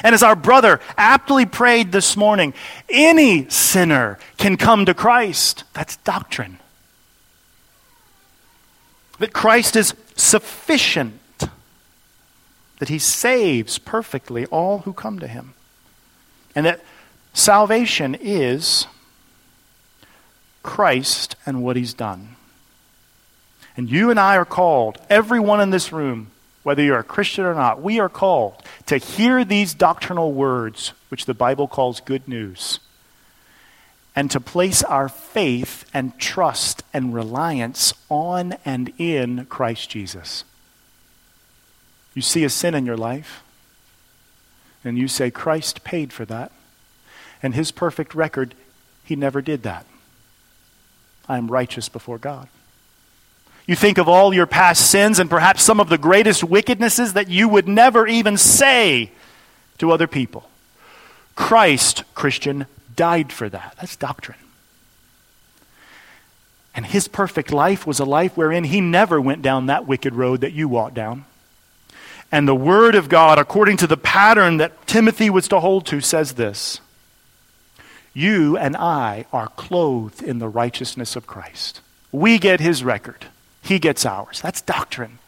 And 0.02 0.14
as 0.14 0.22
our 0.22 0.36
brother 0.36 0.80
aptly 0.96 1.46
prayed 1.46 1.92
this 1.92 2.16
morning, 2.16 2.54
any 2.88 3.48
sinner 3.48 4.18
can 4.36 4.56
come 4.56 4.86
to 4.86 4.94
Christ. 4.94 5.64
That's 5.74 5.96
doctrine 5.96 6.58
that 9.22 9.32
Christ 9.32 9.76
is 9.76 9.94
sufficient, 10.16 11.14
that 12.80 12.88
he 12.88 12.98
saves 12.98 13.78
perfectly 13.78 14.46
all 14.46 14.80
who 14.80 14.92
come 14.92 15.20
to 15.20 15.28
him, 15.28 15.54
and 16.56 16.66
that 16.66 16.80
salvation 17.32 18.16
is 18.20 18.88
Christ 20.64 21.36
and 21.46 21.62
what 21.62 21.76
he's 21.76 21.94
done. 21.94 22.34
And 23.76 23.90
you 23.90 24.10
and 24.10 24.20
I 24.20 24.36
are 24.36 24.44
called, 24.44 24.98
everyone 25.08 25.60
in 25.60 25.70
this 25.70 25.92
room, 25.92 26.30
whether 26.62 26.82
you're 26.82 26.98
a 26.98 27.04
Christian 27.04 27.44
or 27.44 27.54
not, 27.54 27.82
we 27.82 27.98
are 27.98 28.08
called 28.08 28.62
to 28.86 28.98
hear 28.98 29.44
these 29.44 29.74
doctrinal 29.74 30.32
words, 30.32 30.92
which 31.08 31.26
the 31.26 31.34
Bible 31.34 31.66
calls 31.66 32.00
good 32.00 32.28
news 32.28 32.78
and 34.14 34.30
to 34.30 34.40
place 34.40 34.82
our 34.82 35.08
faith 35.08 35.88
and 35.94 36.18
trust 36.18 36.82
and 36.92 37.14
reliance 37.14 37.94
on 38.10 38.54
and 38.64 38.92
in 38.98 39.46
Christ 39.46 39.90
Jesus. 39.90 40.44
You 42.14 42.22
see 42.22 42.44
a 42.44 42.50
sin 42.50 42.74
in 42.74 42.84
your 42.84 42.96
life, 42.96 43.42
and 44.84 44.98
you 44.98 45.08
say, 45.08 45.30
Christ 45.30 45.82
paid 45.82 46.12
for 46.12 46.26
that. 46.26 46.52
And 47.42 47.54
his 47.54 47.72
perfect 47.72 48.14
record, 48.14 48.54
he 49.02 49.16
never 49.16 49.40
did 49.40 49.62
that. 49.62 49.86
I 51.28 51.38
am 51.38 51.48
righteous 51.48 51.88
before 51.88 52.18
God. 52.18 52.48
You 53.66 53.76
think 53.76 53.98
of 53.98 54.08
all 54.08 54.34
your 54.34 54.46
past 54.46 54.90
sins 54.90 55.18
and 55.18 55.30
perhaps 55.30 55.62
some 55.62 55.80
of 55.80 55.88
the 55.88 55.98
greatest 55.98 56.42
wickednesses 56.42 57.12
that 57.14 57.28
you 57.28 57.48
would 57.48 57.68
never 57.68 58.06
even 58.06 58.36
say 58.36 59.12
to 59.78 59.92
other 59.92 60.06
people. 60.06 60.48
Christ, 61.34 62.04
Christian, 62.14 62.66
died 62.96 63.32
for 63.32 63.48
that. 63.48 63.76
That's 63.80 63.96
doctrine. 63.96 64.38
And 66.74 66.86
his 66.86 67.08
perfect 67.08 67.52
life 67.52 67.86
was 67.86 68.00
a 68.00 68.04
life 68.04 68.36
wherein 68.36 68.64
he 68.64 68.80
never 68.80 69.20
went 69.20 69.42
down 69.42 69.66
that 69.66 69.86
wicked 69.86 70.14
road 70.14 70.40
that 70.40 70.52
you 70.52 70.68
walked 70.68 70.94
down. 70.94 71.24
And 72.30 72.48
the 72.48 72.54
Word 72.54 72.94
of 72.94 73.10
God, 73.10 73.38
according 73.38 73.76
to 73.78 73.86
the 73.86 73.98
pattern 73.98 74.56
that 74.56 74.86
Timothy 74.86 75.28
was 75.28 75.48
to 75.48 75.60
hold 75.60 75.84
to, 75.86 76.00
says 76.00 76.32
this 76.32 76.80
You 78.14 78.56
and 78.56 78.74
I 78.74 79.26
are 79.32 79.48
clothed 79.48 80.22
in 80.22 80.38
the 80.38 80.48
righteousness 80.48 81.14
of 81.14 81.26
Christ. 81.26 81.82
We 82.10 82.38
get 82.38 82.60
his 82.60 82.82
record, 82.82 83.26
he 83.62 83.78
gets 83.78 84.04
ours. 84.04 84.40
That's 84.42 84.60
doctrine. 84.60 85.18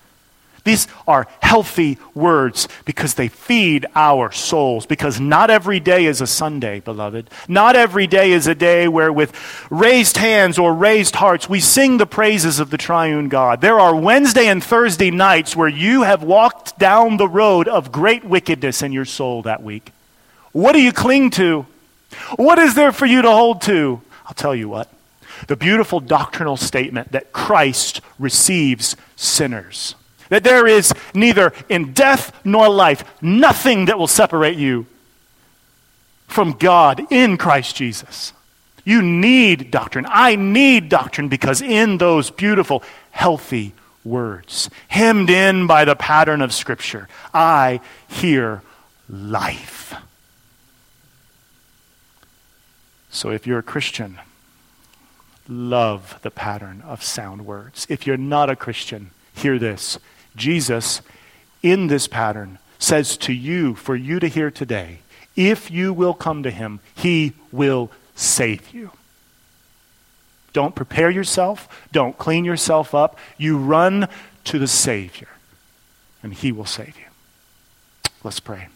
These 0.64 0.89
are 1.07 1.28
healthy 1.41 1.99
words 2.14 2.68
because 2.87 3.14
they 3.14 3.28
feed 3.28 3.85
our 3.95 4.32
souls. 4.32 4.87
Because 4.87 5.20
not 5.20 5.51
every 5.51 5.78
day 5.78 6.07
is 6.07 6.22
a 6.22 6.26
Sunday, 6.26 6.80
beloved. 6.80 7.28
Not 7.49 7.76
every 7.76 8.07
day 8.07 8.32
is 8.32 8.47
a 8.47 8.55
day 8.55 8.89
where, 8.89 9.12
with 9.12 9.32
raised 9.70 10.16
hands 10.16 10.59
or 10.59 10.72
raised 10.72 11.16
hearts, 11.16 11.51
we 11.51 11.61
sing 11.61 11.99
the 11.99 12.07
praises 12.07 12.61
of 12.61 12.70
the 12.70 12.78
triune 12.78 13.28
God. 13.28 13.61
There 13.61 13.78
are 13.78 13.95
Wednesday 13.95 14.49
and 14.49 14.64
Thursday 14.64 15.11
nights 15.11 15.55
where 15.55 15.68
you 15.68 16.03
have 16.03 16.22
walked 16.22 16.78
down 16.78 17.18
the 17.18 17.28
road 17.28 17.68
of 17.68 17.93
great 17.93 18.24
wickedness 18.24 18.82
in 18.82 18.93
your 18.93 19.05
soul 19.05 19.43
that 19.43 19.62
week. 19.62 19.93
What 20.53 20.72
do 20.72 20.80
you 20.80 20.93
cling 20.93 21.30
to? 21.32 21.66
What 22.37 22.59
is 22.59 22.74
there 22.74 22.93
for 22.93 23.05
you 23.05 23.20
to 23.20 23.30
hold 23.30 23.61
to? 23.62 24.01
I'll 24.24 24.35
tell 24.35 24.55
you 24.55 24.70
what. 24.70 24.89
The 25.47 25.57
beautiful 25.57 26.01
doctrinal 26.01 26.57
statement 26.57 27.13
that 27.13 27.33
Christ 27.33 28.01
receives 28.19 28.97
sinners. 29.17 29.95
That 30.29 30.45
there 30.45 30.67
is 30.67 30.93
neither 31.15 31.53
in 31.69 31.93
death 31.93 32.33
nor 32.45 32.69
life 32.69 33.05
nothing 33.23 33.87
that 33.87 33.99
will 33.99 34.07
separate 34.07 34.57
you 34.57 34.87
from 36.27 36.53
God 36.53 37.07
in 37.11 37.37
Christ 37.37 37.77
Jesus. 37.77 38.33
You 38.85 39.01
need 39.03 39.71
doctrine. 39.71 40.07
I 40.09 40.37
need 40.37 40.89
doctrine 40.89 41.29
because 41.29 41.63
in 41.63 41.99
those 41.99 42.31
beautiful, 42.31 42.83
healthy 43.11 43.73
words, 44.05 44.69
hemmed 44.89 45.31
in 45.31 45.67
by 45.67 45.85
the 45.85 45.97
pattern 45.97 46.43
of 46.43 46.53
Scripture, 46.53 47.09
I 47.33 47.81
hear 48.09 48.63
life. 49.09 49.95
So 53.11 53.31
if 53.31 53.47
you're 53.47 53.61
a 53.61 53.63
Christian, 53.63 54.19
love 55.49 56.19
the 56.23 56.31
pattern 56.31 56.83
of 56.83 57.03
sound 57.03 57.47
words. 57.47 57.87
If 57.89 58.07
you're 58.07 58.17
not 58.17 58.51
a 58.51 58.57
Christian, 58.57 59.11
hear 59.35 59.59
this. 59.59 59.99
Jesus, 60.37 61.03
in 61.63 61.87
this 61.89 62.07
pattern, 62.07 62.59
says 62.79 63.17
to 63.19 63.33
you, 63.33 63.75
for 63.75 63.97
you 63.97 64.21
to 64.21 64.29
hear 64.29 64.51
today, 64.51 65.01
if 65.37 65.71
you 65.71 65.93
will 65.93 66.15
come 66.15 66.43
to 66.43 66.51
him, 66.51 66.81
he 66.95 67.33
will 67.51 67.91
save 68.15 68.73
you. 68.73 68.91
Don't 70.53 70.75
prepare 70.75 71.11
yourself, 71.11 71.69
don't 71.91 72.17
clean 72.17 72.45
yourself 72.45 72.95
up. 72.95 73.19
You 73.37 73.59
run 73.59 74.09
to 74.45 74.59
the 74.59 74.69
Savior, 74.69 75.29
and 76.23 76.33
he 76.33 76.53
will 76.53 76.67
save 76.67 76.97
you. 76.97 78.11
Let's 78.23 78.41
pray. 78.41 78.69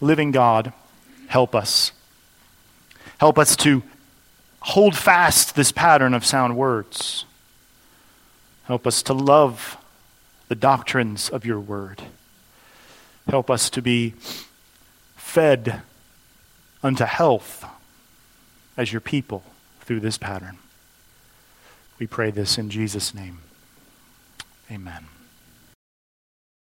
Living 0.00 0.30
God, 0.32 0.72
help 1.28 1.54
us. 1.54 1.92
Help 3.18 3.38
us 3.38 3.56
to 3.56 3.82
hold 4.64 4.96
fast 4.96 5.54
this 5.54 5.70
pattern 5.70 6.14
of 6.14 6.24
sound 6.24 6.56
words. 6.56 7.26
Help 8.64 8.86
us 8.86 9.02
to 9.02 9.12
love 9.12 9.76
the 10.48 10.54
doctrines 10.54 11.28
of 11.28 11.44
your 11.44 11.60
word. 11.60 12.02
Help 13.28 13.50
us 13.50 13.68
to 13.70 13.82
be 13.82 14.14
fed 15.16 15.82
unto 16.82 17.04
health 17.04 17.64
as 18.76 18.90
your 18.90 19.00
people 19.00 19.42
through 19.82 20.00
this 20.00 20.16
pattern. 20.16 20.58
We 21.98 22.06
pray 22.06 22.30
this 22.30 22.56
in 22.56 22.70
Jesus' 22.70 23.14
name. 23.14 23.40
Amen. 24.70 25.13